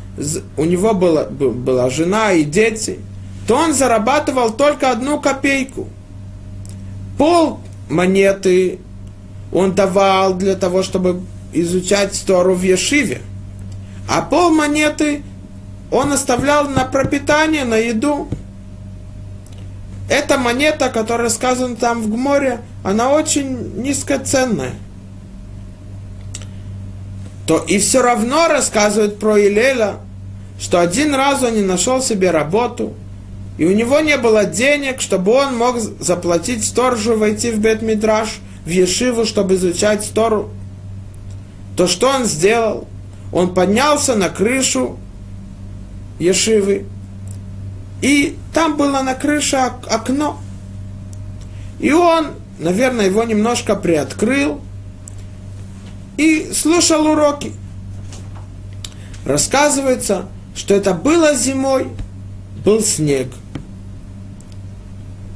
[0.58, 3.00] у него была, была жена и дети,
[3.48, 5.88] то он зарабатывал только одну копейку.
[7.18, 8.80] Пол монеты
[9.52, 11.22] он давал для того, чтобы
[11.54, 13.22] изучать Тору в Ешиве.
[14.10, 15.24] А пол монеты
[15.92, 18.28] он оставлял на пропитание, на еду.
[20.10, 24.74] Эта монета, которая сказана там в Гморе, она очень низкоценная.
[27.46, 29.98] То и все равно рассказывает про Илеля,
[30.60, 32.94] что один раз он не нашел себе работу–
[33.58, 38.70] и у него не было денег, чтобы он мог заплатить сторожу войти в Бет-Мидраш, в
[38.70, 40.50] Ешиву, чтобы изучать Тору,
[41.78, 42.88] то что он сделал?
[43.32, 44.98] Он поднялся на крышу
[46.20, 46.86] Ешивы,
[48.02, 50.40] и там было на крыше окно.
[51.80, 54.62] И он, наверное, его немножко приоткрыл
[56.18, 57.52] и слушал уроки.
[59.26, 61.88] Рассказывается, что это было зимой,
[62.64, 63.28] был снег–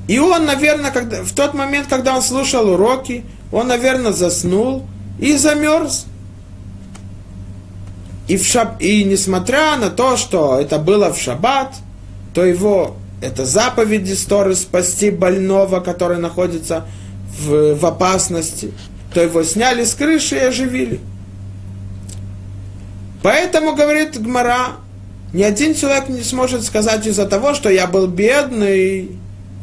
[0.10, 4.88] и он, наверное, когда, в тот момент, когда он слушал уроки, он, наверное, заснул
[5.20, 6.08] и замерз.
[8.28, 8.82] И, в шаб...
[8.82, 11.76] и несмотря на то, что это было в шаббат,
[12.34, 16.88] то его, это заповеди Торы спасти больного, который находится
[17.40, 18.74] в, в опасности,
[19.20, 21.02] то его сняли с крыши и оживили.
[23.22, 24.78] Поэтому, говорит Гмара,
[25.34, 29.12] ни один человек не сможет сказать из-за того, что я был бедный,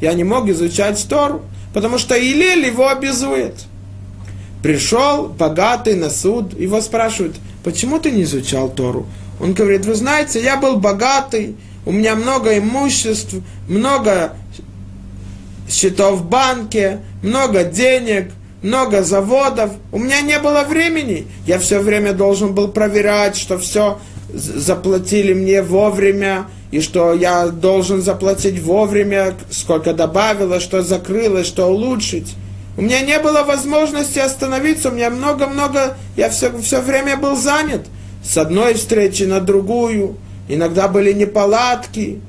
[0.02, 1.40] я не мог изучать Тору,
[1.72, 3.54] потому что Илель его обязует.
[4.62, 9.06] Пришел богатый на суд, его спрашивают, почему ты не изучал Тору?
[9.40, 13.36] Он говорит, вы знаете, я был богатый, у меня много имуществ,
[13.70, 14.36] много
[15.66, 19.70] счетов в банке, много денег, много заводов.
[19.92, 21.26] У меня не было времени.
[21.46, 23.98] Я все время должен был проверять, что все
[24.32, 32.34] заплатили мне вовремя, и что я должен заплатить вовремя, сколько добавилось, что закрылось, что улучшить.
[32.76, 37.86] У меня не было возможности остановиться, у меня много-много, я все, все время был занят.
[38.22, 40.16] С одной встречи на другую,
[40.48, 42.20] иногда были неполадки.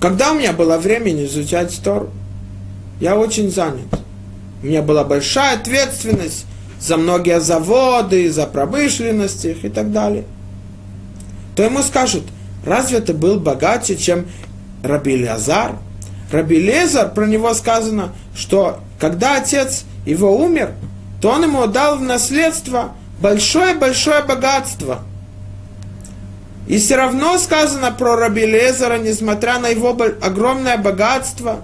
[0.00, 2.10] Когда у меня было время изучать Тору?
[3.00, 4.01] Я очень занят.
[4.62, 6.46] У меня была большая ответственность
[6.80, 10.24] за многие заводы, за промышленность их и так далее.
[11.56, 12.24] То ему скажут–
[12.64, 14.26] Разве ты был богаче, чем
[14.82, 15.72] Раби Лазар?
[16.30, 20.70] Раби Лезар, про него сказано, что когда отец его умер,
[21.20, 25.00] то он ему дал в наследство большое-большое богатство.
[26.68, 31.62] И все равно сказано про Раби Лезара, несмотря на его огромное богатство,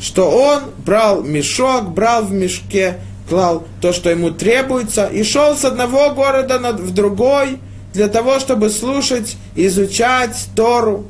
[0.00, 5.64] что он брал мешок, брал в мешке, клал то, что ему требуется, и шел с
[5.64, 7.58] одного города в другой–
[7.94, 11.06] для того, чтобы слушать, изучать Тору.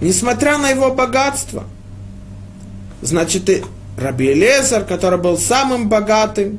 [0.00, 1.64] Несмотря на его богатство.
[3.00, 3.62] Значит, и
[3.96, 6.58] Раби Лезар, который был самым богатым,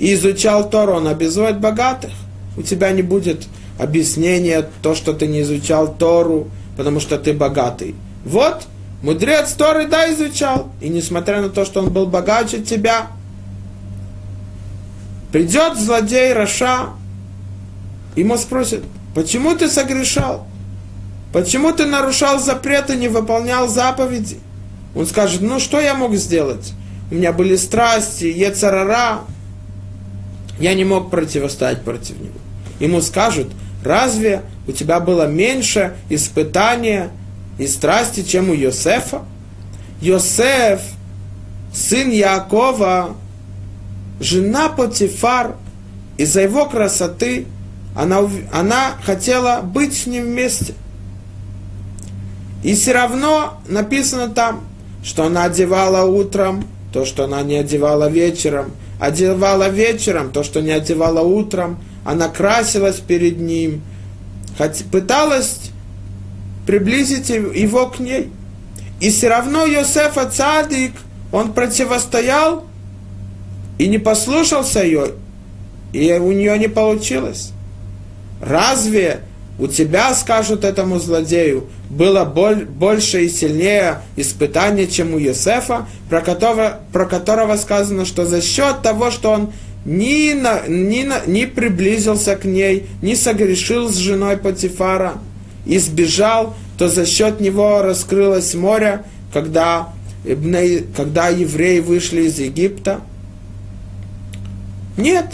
[0.00, 2.10] и изучал Тору, он обязует богатых.
[2.56, 3.46] У тебя не будет
[3.78, 7.94] объяснения то, что ты не изучал Тору, потому что ты богатый.
[8.24, 8.66] Вот,
[9.02, 10.70] мудрец Торы, да, изучал.
[10.80, 13.08] И несмотря на то, что он был богаче тебя,
[15.32, 16.90] Придет злодей Раша,
[18.16, 18.82] ему спросят,
[19.14, 20.46] почему ты согрешал?
[21.32, 24.38] Почему ты нарушал запреты, не выполнял заповеди?
[24.94, 26.74] Он скажет, ну что я мог сделать?
[27.10, 29.20] У меня были страсти, ецарара.
[30.60, 32.38] Я не мог противостоять против него.
[32.78, 33.48] Ему скажут,
[33.82, 37.10] разве у тебя было меньше испытания
[37.58, 39.22] и страсти, чем у Йосефа?
[40.00, 40.80] Йосеф,
[41.72, 43.14] сын Якова,
[44.20, 45.56] жена Потифар,
[46.16, 47.46] из-за его красоты,
[47.94, 48.20] она,
[48.52, 50.74] она хотела быть с ним вместе.
[52.62, 54.64] И все равно написано там,
[55.04, 60.70] что она одевала утром то, что она не одевала вечером, одевала вечером то, что не
[60.70, 63.82] одевала утром, она красилась перед ним,
[64.58, 65.71] хоть пыталась
[66.66, 68.30] приблизить его к ней.
[69.00, 70.92] И все равно Йосеф Цадик,
[71.32, 72.64] он противостоял
[73.78, 75.12] и не послушался ее,
[75.92, 77.52] и у нее не получилось.
[78.40, 79.20] Разве
[79.58, 86.20] у тебя, скажут этому злодею, было боль, больше и сильнее испытание, чем у Йосефа, про
[86.20, 89.52] которого, про которого сказано, что за счет того, что он
[89.84, 95.14] ни, на, ни, на, ни приблизился к ней, не согрешил с женой Патифара,
[95.66, 99.88] и сбежал, то за счет него раскрылось море, когда,
[100.96, 103.00] когда евреи вышли из Египта.
[104.96, 105.26] Нет.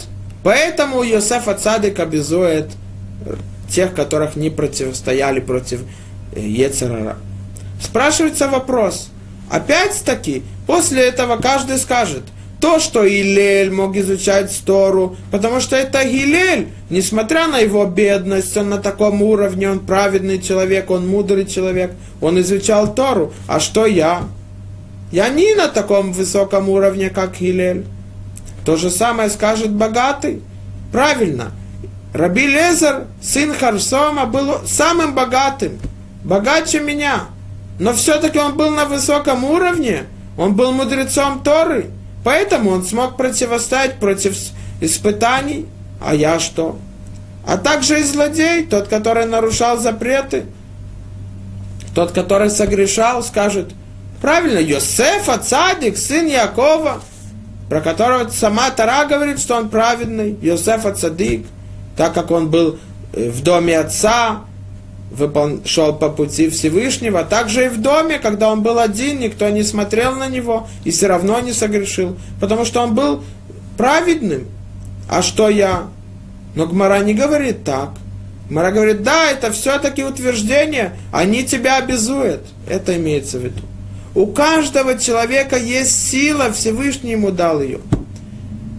[0.43, 2.67] Поэтому Йосеф Ацадик обязует
[3.69, 5.81] тех, которых не противостояли против
[6.33, 7.17] э, Ецерара.
[7.81, 9.09] Спрашивается вопрос.
[9.49, 12.23] Опять-таки, после этого каждый скажет,
[12.59, 18.69] то, что Илель мог изучать Тору, потому что это Гилель, несмотря на его бедность, он
[18.69, 23.33] на таком уровне, он праведный человек, он мудрый человек, он изучал Тору.
[23.47, 24.23] А что я?
[25.11, 27.85] Я не на таком высоком уровне, как Гилель.
[28.65, 30.41] То же самое скажет богатый.
[30.91, 31.51] Правильно.
[32.13, 35.79] Раби Лезер, сын Харсома, был самым богатым,
[36.23, 37.25] богаче меня.
[37.79, 40.03] Но все-таки он был на высоком уровне,
[40.37, 41.91] он был мудрецом Торы,
[42.23, 44.37] поэтому он смог противостоять против
[44.81, 45.65] испытаний.
[46.01, 46.77] А я что?
[47.45, 50.45] А также и злодей, тот, который нарушал запреты,
[51.95, 53.71] тот, который согрешал, скажет,
[54.21, 57.01] правильно, Йосефа, цадик, сын Якова,
[57.69, 61.45] про которого сама Тара говорит, что он праведный, Йосефа цадик–
[61.99, 62.79] так как он был
[63.11, 64.45] э, в доме отца.
[65.65, 70.15] Шел по пути Всевышнего, также и в доме, когда он был один, никто не смотрел
[70.15, 73.23] на него и все равно не согрешил, потому что он был
[73.77, 74.47] праведным.
[75.09, 75.87] А что я?
[76.55, 77.89] Но Гмара не говорит так.
[78.49, 82.41] Гмара говорит, да, это все-таки утверждение, они тебя обязуют.
[82.67, 83.61] Это имеется в виду.
[84.15, 87.79] У каждого человека есть сила, Всевышний ему дал ее.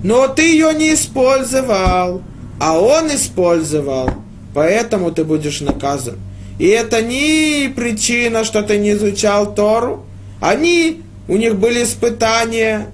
[0.02, 2.22] Но ты ее не использовал
[2.60, 4.10] а он использовал,
[4.54, 6.16] поэтому ты будешь наказан.
[6.58, 10.04] И это не причина, что ты не изучал Тору.
[10.40, 12.88] Они, у них были испытания,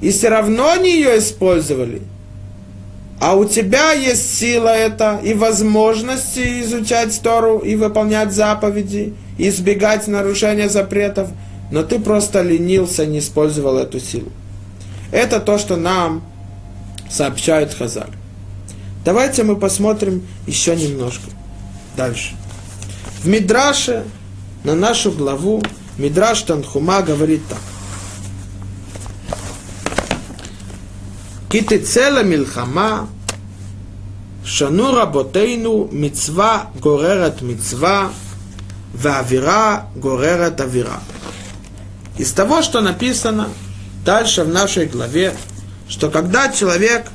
[0.00, 2.02] и все равно они ее использовали.
[3.20, 10.06] А у тебя есть сила это и возможности изучать Тору и выполнять заповеди, и избегать
[10.06, 11.28] нарушения запретов,
[11.70, 14.30] но ты просто ленился, не использовал эту силу.
[15.12, 16.22] Это то, что нам
[17.08, 18.10] сообщают Хазаль.
[19.06, 21.30] Давайте мы посмотрим еще немножко.
[21.96, 22.34] Дальше.
[23.22, 24.04] В Мидраше
[24.64, 25.62] на нашу главу
[25.96, 27.60] Мидраш Танхума говорит так.
[31.48, 33.08] Китицела милхама,
[34.44, 38.10] шану работейну, мицва горерат мицва,
[38.92, 41.00] вавира горерат авира.
[42.18, 43.50] Из того, что написано
[44.04, 45.32] дальше в нашей главе,
[45.88, 47.06] что когда человек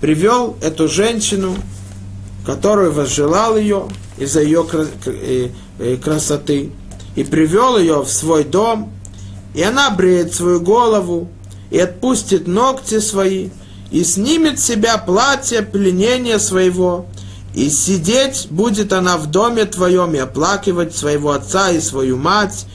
[0.00, 1.54] привел эту женщину,
[2.44, 3.88] которую возжелал ее
[4.18, 4.66] из-за ее
[5.06, 6.70] э, э, красоты,
[7.14, 8.92] и привел ее в свой дом,
[9.54, 11.28] и она бреет свою голову,
[11.70, 13.48] и отпустит ногти свои,
[13.90, 17.06] и снимет с себя платье пленения своего,
[17.54, 22.66] и сидеть будет она в доме твоем и оплакивать своего отца и свою мать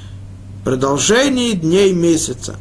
[0.60, 2.56] в продолжении дней месяца.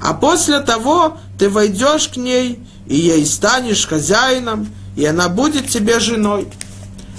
[0.00, 6.00] А после того ты войдешь к ней и ей станешь хозяином, и она будет тебе
[6.00, 6.48] женой.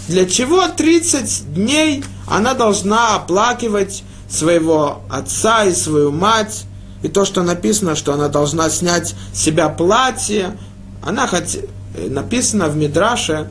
[0.07, 6.66] Для чего 30 дней она должна оплакивать своего отца и свою мать,
[7.01, 10.57] и то, что написано, что она должна снять с себя платье,
[11.03, 11.57] она хоть
[11.95, 13.49] э, написано в Мидраше,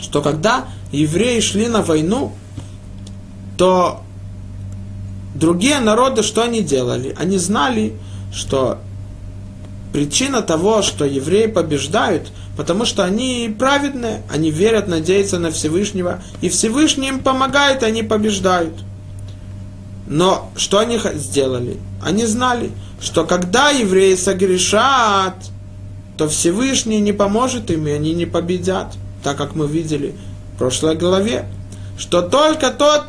[0.00, 2.32] что когда евреи шли на войну,
[3.56, 4.02] то
[5.34, 7.14] другие народы что они делали?
[7.18, 7.96] Они знали,
[8.32, 8.78] что
[9.92, 16.48] причина того, что евреи побеждают, потому что они праведные, они верят, надеются на Всевышнего, и
[16.48, 18.74] Всевышний им помогает, они побеждают.
[20.06, 21.78] Но что они сделали?
[22.02, 22.70] Они знали,
[23.00, 25.36] что когда евреи согрешат,
[26.16, 30.14] то Всевышний не поможет им, и они не победят, так как мы видели
[30.54, 31.46] в прошлой главе,
[31.96, 33.04] что только тот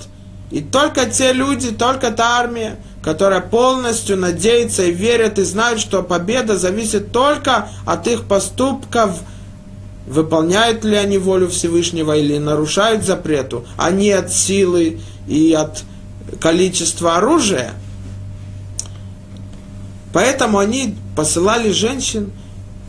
[0.52, 6.04] и только те люди, только та армия, которая полностью надеется и верит и знает, что
[6.04, 9.20] победа зависит только от их поступков,
[10.06, 15.84] выполняют ли они волю Всевышнего или нарушают запрету, а не от силы и от
[16.41, 17.74] количества оружия.
[20.12, 22.32] Поэтому они посылали женщин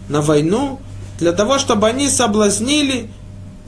[0.08, 0.80] на войну
[1.18, 3.10] для того, чтобы они соблазнили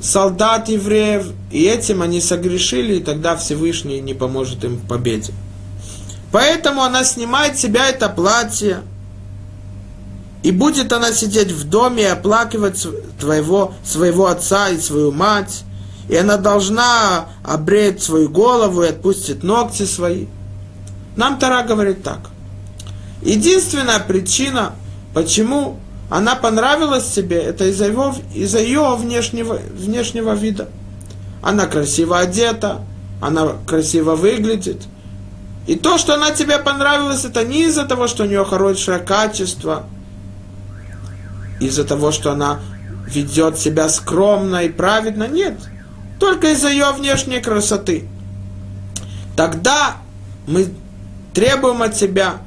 [0.01, 5.33] солдат евреев, и этим они согрешили, и тогда Всевышний не поможет им в победе.
[6.33, 8.81] Поэтому она снимает с себя это платье,
[10.43, 12.85] и будет она сидеть в доме и оплакивать
[13.21, 15.63] твоего, своего отца и свою мать,
[16.09, 20.27] и она должна обреять свою голову и отпустить ногти свои.
[21.17, 22.31] Нам Тара говорит так.
[23.21, 24.73] Единственная причина,
[25.15, 25.79] почему
[26.11, 30.69] она понравилась себе, это из-за, его, из-за ее внешнего, внешнего вида.
[31.43, 32.81] Она красиво одета,
[33.21, 34.83] она красиво выглядит.
[35.67, 39.85] И то, что она тебе понравилась, это не из-за того, что у нее хорошее качество,
[41.61, 42.61] из-за того, что она
[43.07, 45.55] ведет себя скромно и праведно, нет.
[46.19, 48.09] Только из-за ее внешней красоты.
[49.37, 49.97] Тогда
[50.47, 50.69] мы
[51.33, 52.39] требуем от себя,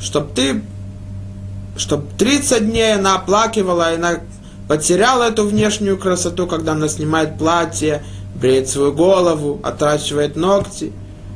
[0.00, 0.62] чтобы ты,
[1.76, 4.20] чтобы 30 дней она оплакивала, и она
[4.68, 8.04] потеряла эту внешнюю красоту, когда она снимает платье,
[8.34, 10.92] бреет свою голову, отращивает ногти,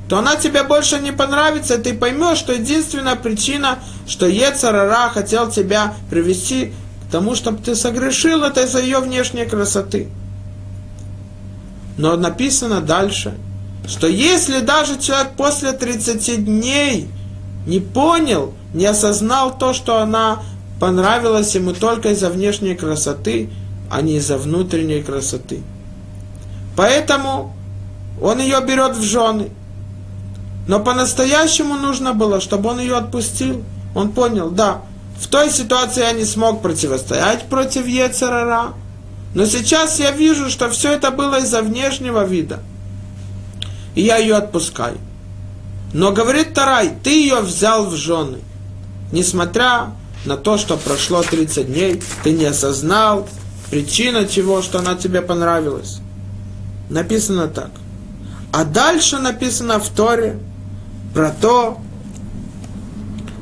[0.08, 5.50] то она тебе больше не понравится, и ты поймешь, что единственная причина, что Ецарара хотел
[5.50, 6.72] тебя привести
[7.08, 10.08] к тому, чтобы ты согрешил, это из-за ее внешней красоты.
[11.98, 13.34] Но написано дальше–
[13.86, 17.08] что если даже человек после 30 дней
[17.66, 20.42] не понял, не осознал то, что она
[20.80, 23.50] понравилась ему только из-за внешней красоты,
[23.90, 25.62] а не из-за внутренней красоты.
[26.76, 27.54] Поэтому
[28.20, 29.50] он ее берет в жены.
[30.66, 33.62] Но по-настоящему нужно было, чтобы он ее отпустил.
[33.94, 34.82] Он понял, да,
[35.18, 38.74] в той ситуации я не смог противостоять против Ецерара.
[39.34, 42.60] Но сейчас я вижу, что все это было из-за внешнего вида–
[43.96, 44.98] и я ее отпускаю.
[45.92, 48.38] Но говорит Тарай, ты ее взял в жены.
[49.10, 49.92] Несмотря
[50.24, 53.26] на то, что прошло 30 дней, ты не осознал
[53.70, 56.00] причина чего, что она тебе понравилась.
[56.90, 57.70] Написано так.
[58.52, 60.38] А дальше написано в Торе
[61.16, 61.78] про то,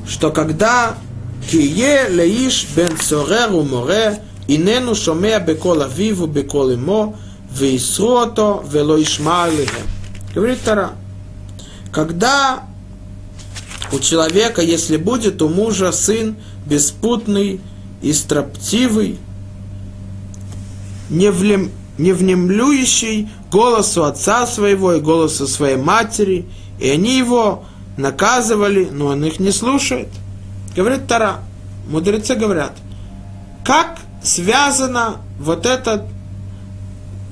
[0.06, 0.94] что когда
[1.50, 7.16] кие леиш бен сореру море, и инену шомея бекол авиву бекол имо,
[7.50, 9.88] вейсрото вело ишмалихем.
[10.32, 10.92] Говорит Тара,
[11.90, 12.62] когда
[13.90, 17.60] у человека, если будет у мужа сын беспутный
[18.02, 19.18] и строптивый,
[21.10, 26.46] не, влем, не внемлющий голосу отца своего и голосу своей матери–
[26.84, 27.64] и они его
[27.96, 30.08] наказывали, но он их не слушает.
[30.76, 31.38] Говорит Тара,
[31.88, 32.72] мудрецы говорят,
[33.64, 36.06] как связано вот это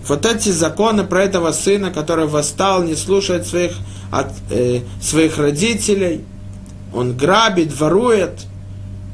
[0.08, 3.72] вот эти законы про этого сына, который восстал, не слушает своих,
[4.10, 6.24] от, э, своих родителей,
[6.94, 8.46] он грабит, ворует,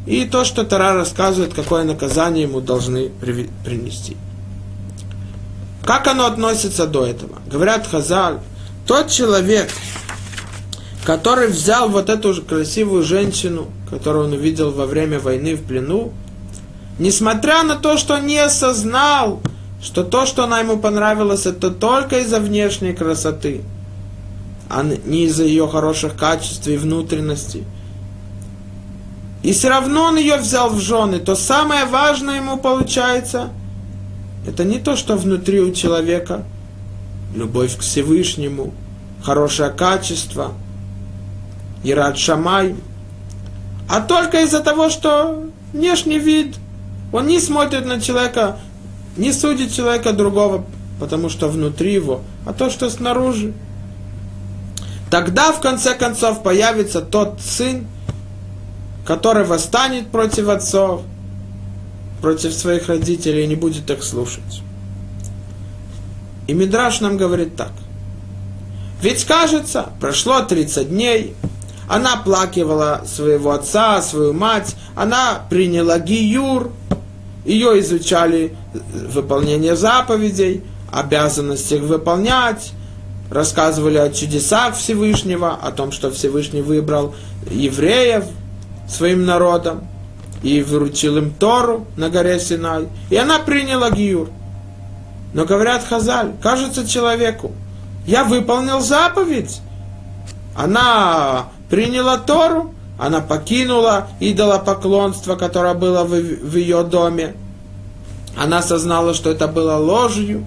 [0.07, 4.17] и то, что Тара рассказывает, какое наказание ему должны при, принести.
[5.83, 7.41] Как оно относится до этого?
[7.51, 8.39] Говорят Хазаль,
[8.87, 9.69] тот человек,
[11.09, 16.13] который взял вот эту красивую женщину, которую он увидел во время войны в плену,
[16.99, 19.41] несмотря на то, что не осознал,
[19.83, 23.63] что то, что она ему понравилось, это только из-за внешней красоты,
[24.69, 27.65] а не из-за ее хороших качеств и внутренности.
[29.43, 31.21] И все равно он ее взял в жены.
[31.21, 33.49] То самое важное ему получается,
[34.47, 36.45] это не то, что внутри у человека,
[37.35, 38.75] любовь к Всевышнему,
[39.23, 40.53] хорошее качество,
[41.85, 42.75] Ирад Шамай,
[43.89, 46.57] а только из-за того, что внешний вид,
[47.13, 48.59] он не смотрит на человека
[49.19, 50.65] не судит человека другого,
[51.01, 53.53] потому что внутри его, а то, что снаружи.
[55.11, 57.87] Тогда, в конце концов, появится тот сын,
[59.05, 61.03] который восстанет против отцов,
[62.21, 64.63] против своих родителей и не будет их слушать.
[66.47, 67.73] И Мидраш нам говорит так.
[69.03, 71.35] Ведь кажется, прошло 30 дней,
[71.89, 76.71] она плакивала своего отца, свою мать, она приняла гиюр,
[77.45, 80.63] ее изучали выполнение заповедей,
[80.93, 82.73] обязанность их выполнять,
[83.31, 87.15] рассказывали о чудесах Всевышнего, о том, что Всевышний выбрал
[87.51, 88.25] евреев
[88.89, 89.87] своим народом
[90.43, 92.89] и выручил им Тору на горе Синай.
[93.11, 94.29] И она приняла Гиюр.
[95.35, 97.53] Но говорят Хазаль, кажется человеку,
[98.07, 99.61] я выполнил заповедь.
[100.57, 107.35] Она приняла Тору, она покинула идолопоклонство, которое было в, в ее доме.
[108.37, 110.45] Она осознала, что это было ложью.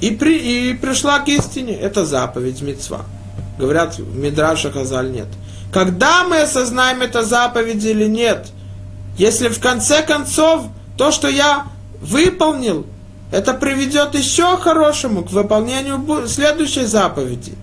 [0.00, 1.74] И, при, и пришла к истине.
[1.74, 3.02] Это заповедь мецва.
[3.58, 5.28] Говорят, в Мидраша Хазаль нет.
[5.72, 8.48] Когда мы осознаем это заповедь или нет?
[9.16, 10.66] Если в конце концов
[10.96, 11.66] то, что я
[12.00, 12.86] выполнил,
[13.32, 17.54] это приведет еще к хорошему, к выполнению следующей заповеди.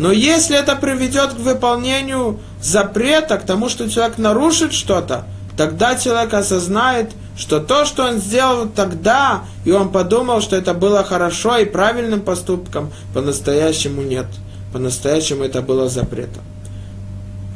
[0.00, 5.26] Но если это приведет к выполнению запрета, к тому, что человек нарушит что-то,
[5.58, 11.04] тогда человек осознает, что то, что он сделал тогда, и он подумал, что это было
[11.04, 14.24] хорошо и правильным поступком, по-настоящему нет.
[14.72, 16.44] По-настоящему это было запретом.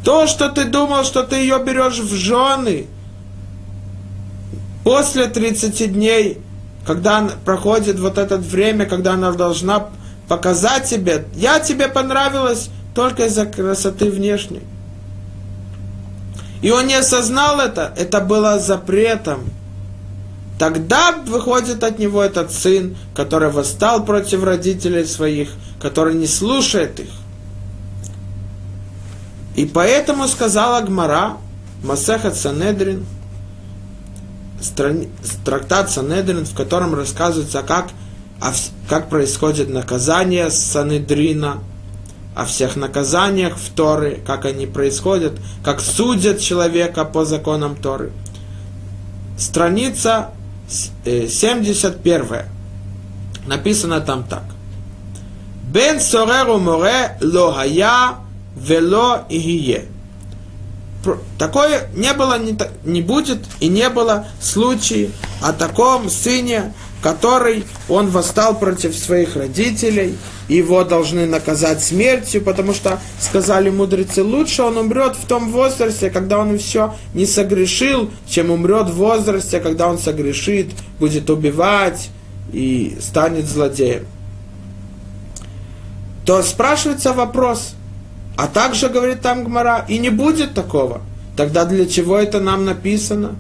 [0.05, 2.89] То, что ты думал, что ты ее берешь в жены,
[4.85, 6.43] после 30 дней,
[6.87, 9.87] когда проходит вот это время, когда она должна
[10.29, 14.63] показать тебе, я тебе понравилась только из-за красоты внешней.
[16.63, 19.45] И он не осознал это, это было запретом.
[20.59, 25.51] Тогда выходит от него этот сын, который восстал против родителей своих,
[25.81, 27.11] который не слушает их.
[29.57, 31.37] И поэтому сказала Гмара,
[31.83, 33.05] Масеха Санедрин,
[35.45, 37.89] трактат Санедрин, в котором рассказывается, как,
[38.89, 41.61] как происходит наказание Санедрина,
[42.35, 48.13] о всех наказаниях в Торы, как они происходят, как судят человека по законам Торы.
[49.39, 50.31] Страница
[50.69, 52.23] 71.
[52.33, 52.45] Э,
[53.47, 54.43] Написано там так.
[55.71, 58.17] Бен сореру море лохая
[58.57, 59.87] вело игие.
[61.39, 65.11] Такое не было, не, не будет и не было случаи
[65.43, 66.73] о таком сыне,
[67.05, 70.17] который он восстал против своих родителей,
[70.49, 76.39] его должны наказать смертью, потому что, сказали мудрецы, лучше он умрет в том возрасте, когда
[76.39, 82.09] он все не согрешил, чем умрет в возрасте, когда он согрешит, будет убивать
[82.55, 84.07] и станет злодеем.
[86.25, 87.75] То спрашивается вопрос,
[88.39, 91.03] а также, говорит там Гмара, и не будет такого.
[91.37, 93.35] Тогда для чего это нам написано?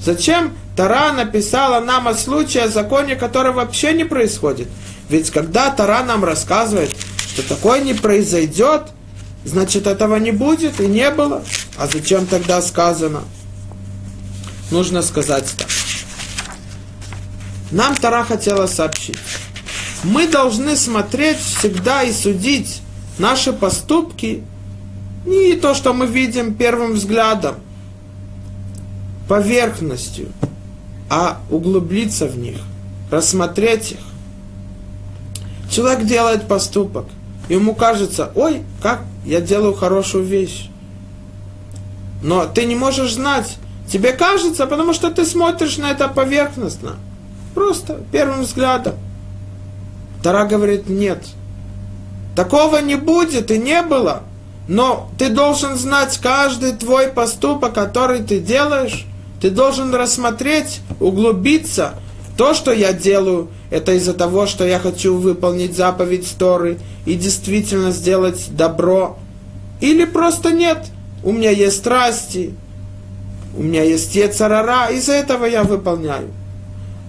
[0.00, 4.68] Зачем Тара написала нам о случае, о законе, который вообще не происходит?
[5.08, 8.88] Ведь когда Тара нам рассказывает, что такое не произойдет,
[9.44, 11.44] значит этого не будет и не было.
[11.78, 13.22] А зачем тогда сказано?
[14.70, 15.68] Нужно сказать так.
[17.70, 19.18] Нам Тара хотела сообщить.
[20.04, 22.80] Мы должны смотреть всегда и судить
[23.18, 24.42] наши поступки
[25.24, 27.56] не то, что мы видим первым взглядом,
[29.28, 30.28] поверхностью,
[31.10, 32.58] а углубиться в них,
[33.10, 33.98] рассмотреть их.
[35.70, 37.06] Человек делает поступок,
[37.48, 40.68] ему кажется, ой, как я делаю хорошую вещь.
[42.22, 43.56] Но ты не можешь знать,
[43.90, 46.96] тебе кажется, потому что ты смотришь на это поверхностно,
[47.54, 48.94] просто первым взглядом.
[50.22, 51.24] Тара говорит, нет,
[52.34, 54.22] такого не будет и не было.
[54.68, 59.06] Но ты должен знать каждый твой поступок, который ты делаешь,
[59.40, 61.94] ты должен рассмотреть, углубиться.
[62.36, 67.90] То, что я делаю, это из-за того, что я хочу выполнить заповедь Торы и действительно
[67.90, 69.18] сделать добро.
[69.80, 70.86] Или просто нет.
[71.24, 72.54] У меня есть страсти,
[73.56, 76.28] у меня есть ецарара, из-за этого я выполняю.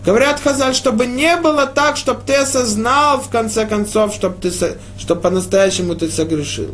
[0.06, 4.52] Говорят Хазаль, чтобы не было так, чтобы ты осознал, в конце концов, чтобы, ты,
[4.98, 6.74] чтобы по-настоящему ты согрешил.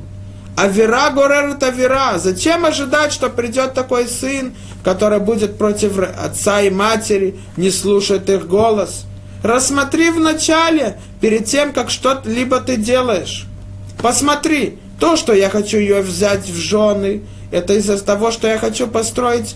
[0.55, 2.17] А вера горерит вера.
[2.17, 8.47] Зачем ожидать, что придет такой сын, который будет против отца и матери, не слушает их
[8.47, 9.05] голос?
[9.41, 13.45] Рассмотри вначале, перед тем, как что-либо ты делаешь.
[14.01, 18.87] Посмотри, то, что я хочу ее взять в жены, это из-за того, что я хочу
[18.87, 19.55] построить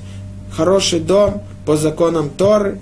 [0.56, 2.80] хороший дом по законам Торы.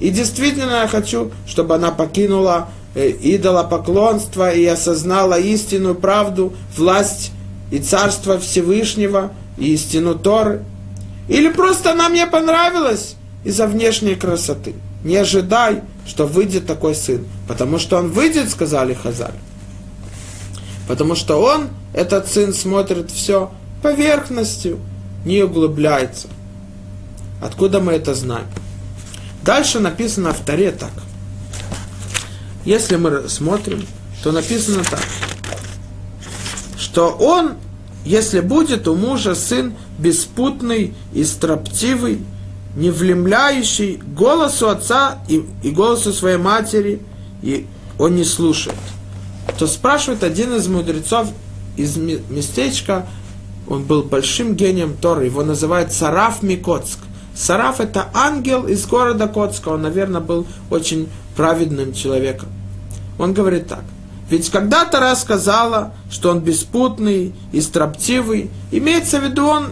[0.00, 2.68] И действительно я хочу, чтобы она покинула
[2.98, 7.32] идолопоклонства и осознала истинную правду, власть
[7.70, 10.64] и царство Всевышнего и истину Торы.
[11.28, 14.74] Или просто она мне понравилась из-за внешней красоты.
[15.04, 17.24] Не ожидай, что выйдет такой сын.
[17.46, 19.34] Потому что он выйдет, сказали Хазаль.
[20.88, 23.50] Потому что он, этот сын, смотрит все
[23.82, 24.80] поверхностью,
[25.24, 26.28] не углубляется.
[27.42, 28.46] Откуда мы это знаем?
[29.44, 30.90] Дальше написано в Таре так–
[32.68, 33.82] если мы смотрим,
[34.22, 35.00] то написано так,
[36.76, 37.54] что он,
[38.04, 42.20] если будет у мужа сын беспутный и строптивый,
[42.76, 47.00] не влемляющий голосу отца и, и голосу своей матери,
[47.40, 47.66] и
[47.98, 48.76] он не слушает,
[49.58, 51.28] то спрашивает один из мудрецов
[51.78, 53.06] из местечка,
[53.66, 56.98] он был большим гением Торы, его называют Сараф Микоцк.
[57.34, 62.48] Сараф это ангел из города Коцка, он, наверное, был очень праведным человеком.
[63.18, 63.84] Он говорит так.
[64.30, 69.68] Ведь когда Тара сказала, что он беспутный и строптивый, имеется в виду он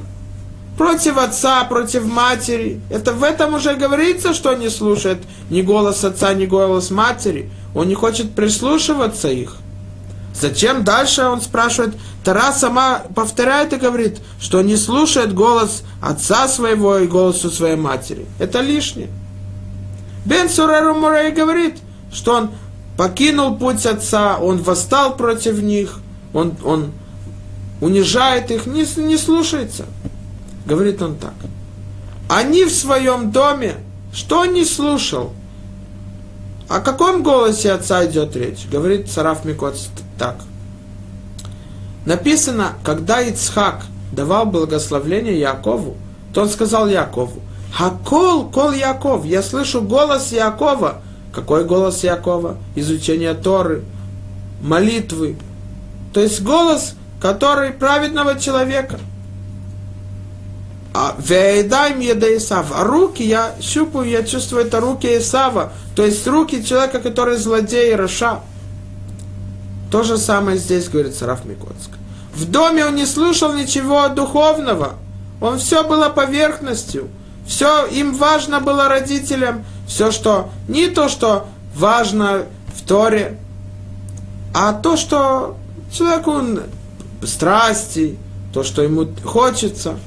[0.76, 2.80] против отца, против матери.
[2.90, 5.18] Это в этом уже говорится, что он не слушает
[5.50, 7.50] ни голос отца, ни голос матери.
[7.74, 9.56] Он не хочет прислушиваться их.
[10.34, 11.94] Зачем дальше он спрашивает?
[12.22, 18.26] Тара сама повторяет и говорит, что не слушает голос отца своего и голосу своей матери.
[18.38, 19.08] Это лишнее.
[20.26, 21.78] Бен Суреру Мурей говорит,
[22.12, 22.50] что он
[22.96, 25.98] покинул путь отца, он восстал против них,
[26.32, 26.92] он, он
[27.80, 29.86] унижает их, не, не слушается.
[30.64, 31.34] Говорит он так.
[32.28, 33.76] Они в своем доме,
[34.12, 35.32] что не слушал?
[36.68, 38.66] О каком голосе отца идет речь?
[38.70, 39.86] Говорит Сараф Микоц
[40.18, 40.36] так.
[42.04, 45.96] Написано, когда Ицхак давал благословление Якову,
[46.32, 47.40] то он сказал Якову,
[47.72, 51.02] Хакол, кол Яков, я слышу голос Якова.
[51.36, 52.56] Какой голос Якова?
[52.76, 53.84] Изучение Торы,
[54.62, 55.36] молитвы.
[56.14, 58.98] То есть голос, который праведного человека.
[60.94, 62.78] А Вейдай мне до Исава.
[62.78, 65.74] А руки я щупаю, я чувствую, это руки Исава.
[65.94, 68.40] То есть руки человека, который злодей Раша.
[69.92, 71.90] То же самое здесь говорит Сараф Микоцк.
[72.34, 74.94] В доме он не слушал ничего духовного.
[75.42, 77.08] Он все было поверхностью.
[77.46, 79.66] Все им важно было родителям.
[79.86, 83.38] Все, что не то, что важно в Торе,
[84.54, 85.56] а то, что
[85.92, 86.40] человеку
[87.22, 88.18] страсти,
[88.52, 89.98] то, что ему хочется.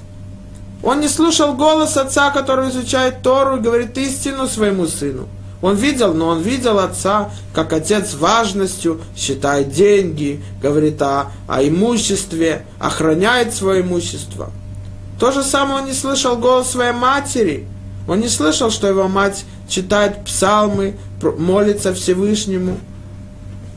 [0.81, 5.27] Он не слушал голос отца, который изучает Тору и говорит истину своему сыну.
[5.61, 12.65] Он видел, но он видел отца, как отец важностью считает деньги, говорит о, о имуществе,
[12.79, 14.51] охраняет свое имущество.
[15.19, 17.67] То же самое он не слышал голос своей матери.
[18.09, 22.79] Он не слышал, что его мать читает псалмы, молится Всевышнему,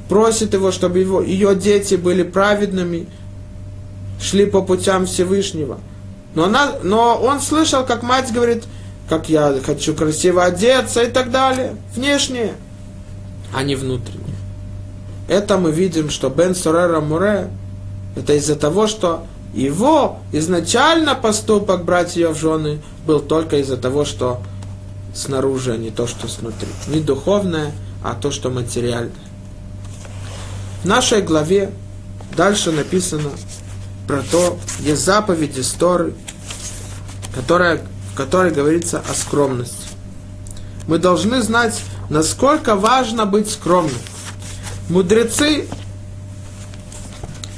[0.09, 3.09] просит его, чтобы его, ее дети были праведными,
[4.19, 5.81] шли по путям Всевышнего.
[6.35, 8.65] Но, она, но он слышал, как мать говорит,
[9.07, 11.77] как я хочу красиво одеться и так далее.
[11.95, 12.55] Внешнее,
[13.53, 14.23] а не внутреннее.
[15.29, 17.51] Это мы видим, что Бен Сорера Муре,
[18.17, 24.05] это из-за того, что его изначально поступок брать ее в жены был только из-за того,
[24.05, 24.41] что
[25.15, 26.69] снаружи, а не то, что снутри.
[26.89, 27.73] Не духовное,
[28.03, 29.13] а то, что материальное.
[30.83, 31.71] В нашей главе
[32.37, 33.31] дальше написано
[34.09, 36.15] про то, есть заповедь истории,
[37.35, 37.83] которая
[38.13, 39.89] в которой говорится о скромности.
[40.87, 41.81] Мы должны знать,
[42.11, 43.97] насколько важно быть скромным.
[44.91, 45.67] Мудрецы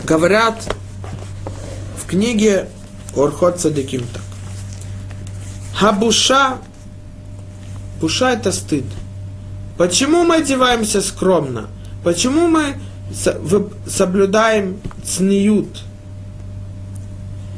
[0.05, 0.62] говорят
[2.14, 2.68] книге
[3.16, 4.22] Орхот Садиким так.
[5.74, 6.58] Хабуша,
[8.00, 8.84] буша это стыд.
[9.76, 11.66] Почему мы одеваемся скромно?
[12.04, 12.76] Почему мы
[13.88, 15.82] соблюдаем цниют?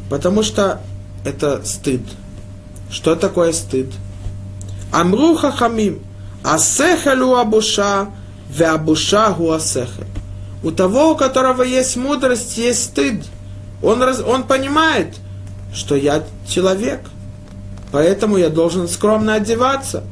[0.08, 0.80] Потому что
[1.26, 2.00] это стыд.
[2.90, 3.92] Что такое стыд?
[4.90, 6.00] Амру хахамим,
[6.42, 8.08] асехалю абуша,
[8.48, 10.06] ве абуша гу асехаль.
[10.62, 13.22] У того, у которого есть мудрость, есть стыд.
[13.82, 15.16] Он, раз, он понимает,
[15.72, 17.00] что я человек,
[17.92, 20.04] поэтому я должен скромно одеваться.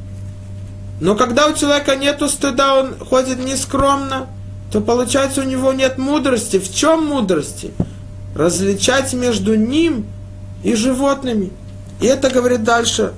[1.01, 4.27] Но когда у человека нет стыда, он ходит нескромно,
[4.71, 6.57] то получается у него нет мудрости.
[6.57, 7.73] В чем мудрости?
[8.35, 10.05] Различать между ним
[10.63, 11.51] и животными–
[11.99, 13.13] и это говорит дальше.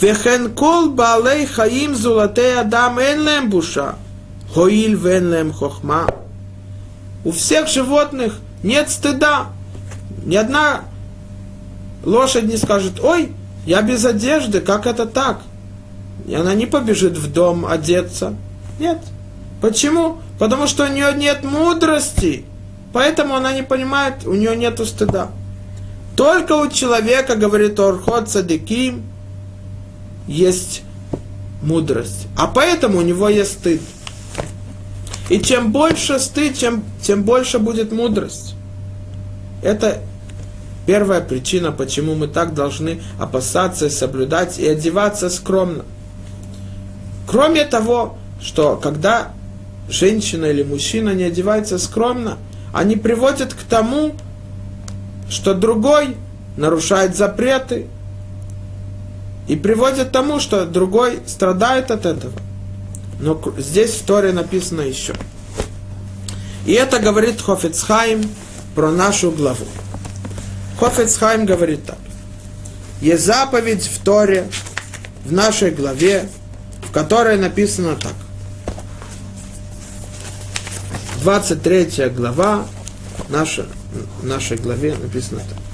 [0.00, 3.96] Вехен кол балей хаим зулатей адам эн буша.
[4.54, 6.06] Хоиль вен хохма.
[7.24, 9.46] У всех животных нет стыда.
[10.24, 10.82] Ни одна
[12.04, 13.32] лошадь не скажет, ой,
[13.66, 15.42] я без одежды, как это так?
[16.26, 18.34] И она не побежит в дом одеться.
[18.78, 18.98] Нет.
[19.60, 20.18] Почему?
[20.38, 22.44] Потому что у нее нет мудрости.
[22.92, 25.30] Поэтому она не понимает, у нее нет стыда.
[26.16, 29.04] Только у человека, говорит Орхот Садиким,
[30.26, 30.82] есть
[31.62, 32.26] мудрость.
[32.36, 33.80] А поэтому у него есть стыд.
[35.28, 38.54] И чем больше стыд, чем, тем больше будет мудрость.
[39.62, 40.00] Это
[40.86, 45.84] первая причина, почему мы так должны опасаться, соблюдать и одеваться скромно.
[47.26, 49.32] Кроме того, что когда
[49.88, 52.38] женщина или мужчина не одевается скромно,
[52.72, 54.14] они приводят к тому,
[55.28, 56.16] что другой
[56.56, 57.86] нарушает запреты
[59.46, 62.32] и приводит к тому, что другой страдает от этого.
[63.20, 65.14] Но здесь в Торе написано еще.
[66.66, 68.22] И это говорит Хофицхайм
[68.74, 69.66] про нашу главу.
[70.78, 71.98] Хофицхайм говорит так.
[73.00, 74.48] Есть заповедь в Торе,
[75.24, 76.28] в нашей главе,
[76.82, 78.14] в которой написано так.
[81.22, 82.66] 23 глава,
[83.28, 83.66] наша
[84.22, 85.67] нашей главе написано так.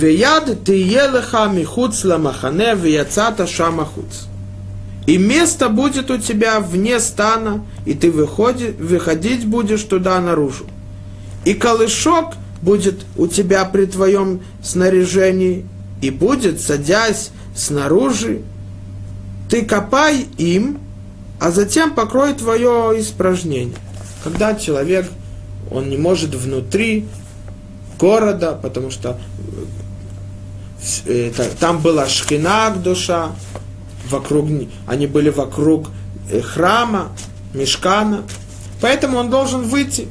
[0.00, 4.28] Веяд ты елеха михуц ламахане вияцата шамахуц.
[5.06, 10.64] И место будет у тебя вне стана, и ты выходи, выходить будешь туда наружу.
[11.44, 15.66] И колышок будет у тебя при твоем снаряжении,
[16.00, 18.40] и будет, садясь снаружи,
[19.50, 20.78] ты копай им,
[21.38, 23.76] а затем покрой твое испражнение.
[24.24, 25.10] Когда человек,
[25.70, 27.06] он не может внутри
[27.98, 29.18] города, потому что
[31.58, 33.32] там была шхина душа,
[34.08, 34.48] вокруг,
[34.86, 35.88] они были вокруг
[36.30, 37.08] э, храма,
[37.54, 38.24] мешкана,
[38.80, 40.08] поэтому он должен выйти.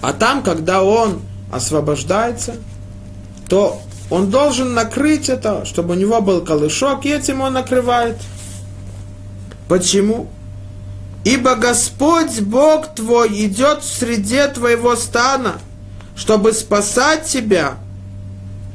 [0.00, 2.56] А там, когда он освобождается,
[3.48, 3.80] то
[4.10, 8.16] он должен накрыть это, чтобы у него был колышок, и этим он накрывает.
[9.68, 10.28] Почему?
[11.24, 15.54] Ибо Господь Бог твой идет в среде твоего стана,
[16.16, 17.76] чтобы спасать тебя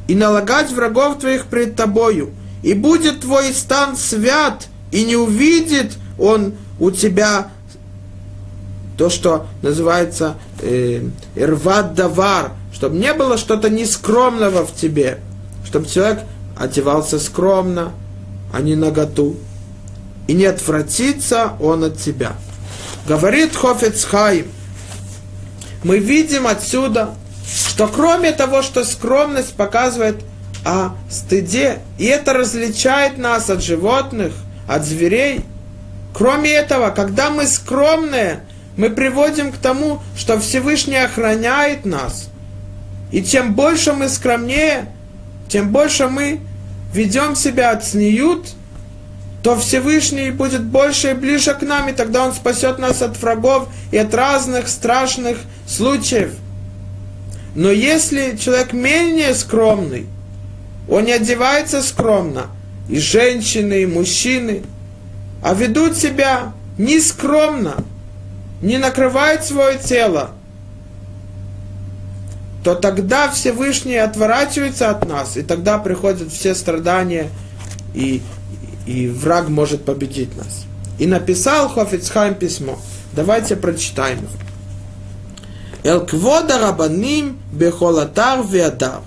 [0.07, 2.31] и налагать врагов твоих пред тобою.
[2.63, 7.51] И будет твой стан свят, и не увидит он у тебя
[8.97, 11.03] то, что называется э,
[11.35, 15.19] ирват давар, чтобы не было что-то нескромного в тебе,
[15.65, 16.21] чтобы человек
[16.57, 17.91] одевался скромно,
[18.51, 19.35] а не наготу
[20.27, 22.33] и не отвратится он от тебя.
[23.07, 24.47] Говорит Хофецхайм,
[25.83, 27.11] мы видим отсюда,
[27.77, 30.15] что кроме того, что скромность показывает
[30.65, 34.33] о стыде, и это различает нас от животных,
[34.67, 35.41] от зверей,
[36.11, 38.39] кроме этого, когда мы скромные,
[38.77, 42.29] мы приводим к тому, что Всевышний охраняет нас.
[43.11, 44.91] И чем больше мы скромнее,
[45.47, 46.39] тем больше мы
[46.95, 48.47] ведем себя от снеют,
[49.43, 53.67] то Всевышний будет больше и ближе к нам, и тогда Он спасет нас от врагов
[53.91, 56.31] и от разных страшных случаев.
[57.57, 60.05] Но если человек менее скромный,
[60.87, 62.51] он не одевается скромно,
[62.87, 64.61] и женщины, и мужчины,
[65.41, 67.83] а ведут себя нескромно,
[68.61, 70.29] не накрывают свое тело,
[72.63, 77.31] то тогда Всевышний отворачивается от нас, и тогда приходят все страдания
[77.95, 78.21] и
[78.85, 80.65] и враг может победить нас.
[80.99, 82.77] И написал Хофицхайм письмо.
[83.13, 84.46] Давайте прочитаем его.
[85.83, 89.01] Эл квода рабаним бехолатар веадар.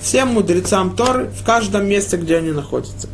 [0.00, 3.08] Всем мудрецам Торы в каждом месте, где они находятся.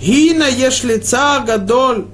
[0.00, 2.06] Гина ешлица гадоль.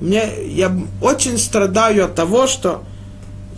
[0.00, 2.82] Мне, я очень страдаю от того, что,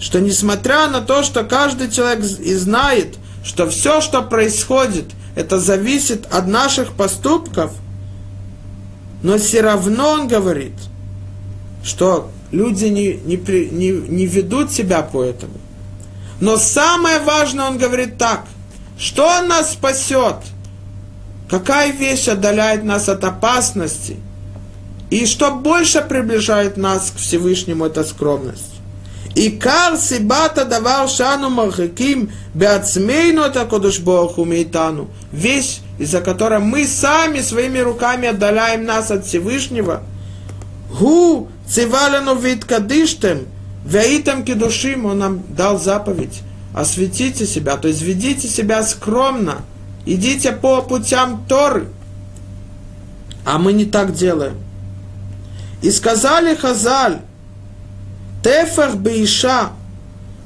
[0.00, 6.26] что несмотря на то, что каждый человек и знает, что все, что происходит, это зависит
[6.26, 7.72] от наших поступков–
[9.22, 10.74] но все равно он говорит,
[11.82, 15.57] что люди не, не, не, не ведут себя по этому.
[16.40, 18.44] Но самое важное, он говорит так,
[18.98, 20.36] что нас спасет?
[21.48, 24.16] Какая вещь отдаляет нас от опасности?
[25.10, 28.78] И что больше приближает нас к Всевышнему, это скромность.
[29.34, 35.08] И кар сибата давал шану мархиким беацмейну это кодуш Богу мейтану.
[35.32, 40.02] Вещь, из-за которой мы сами своими руками отдаляем нас от Всевышнего.
[40.98, 42.64] Гу цивалену вид
[43.84, 46.42] веитам кедушим, он нам дал заповедь.
[46.74, 49.62] Осветите себя, то есть ведите себя скромно.
[50.06, 51.88] Идите по путям Торы.
[53.44, 54.56] А мы не так делаем.
[55.82, 57.20] И сказали Хазаль,
[58.42, 59.70] Тефах Бейша,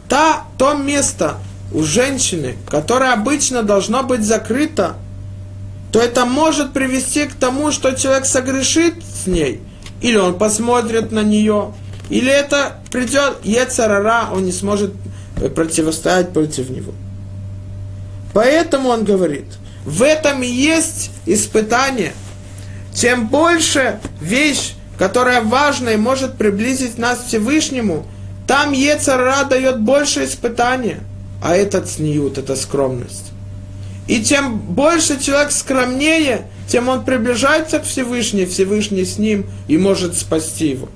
[0.09, 1.37] та, то место
[1.73, 4.97] у женщины, которое обычно должно быть закрыто,
[5.91, 9.61] то это может привести к тому, что человек согрешит с ней,
[10.01, 11.75] или он посмотрит на нее,
[12.09, 14.93] или это придет Ецарара, он не сможет
[15.57, 16.93] противостоять против него.
[18.35, 19.47] Поэтому он говорит,
[19.85, 22.13] в этом и есть испытание.
[22.95, 28.07] Чем больше вещь, которая важна и может приблизить нас к Всевышнему,
[28.47, 31.01] там Ецарара дает больше испытания,
[31.43, 33.33] а этот сниют, это скромность.
[34.07, 40.17] И чем больше человек скромнее, тем он приближается к Всевышнему, Всевышний с ним и может
[40.17, 40.89] спасти его.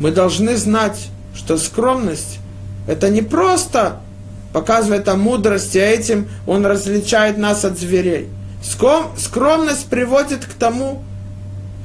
[0.00, 2.38] Мы должны знать, что скромность–
[2.86, 4.00] это не просто
[4.52, 8.28] показывает о мудрости, а этим он различает нас от зверей.
[8.62, 11.02] Скромность приводит к тому,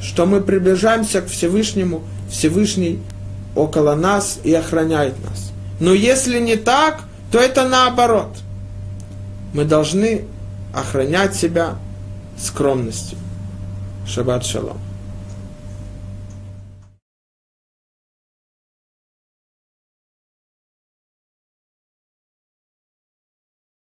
[0.01, 3.01] что мы приближаемся к Всевышнему, Всевышний
[3.55, 5.51] около нас и охраняет нас.
[5.79, 8.37] Но если не так, то это наоборот–
[9.53, 10.25] мы должны
[10.73, 11.75] охранять себя
[12.37, 13.17] скромностью.
[14.07, 14.77] Шаббат шалом.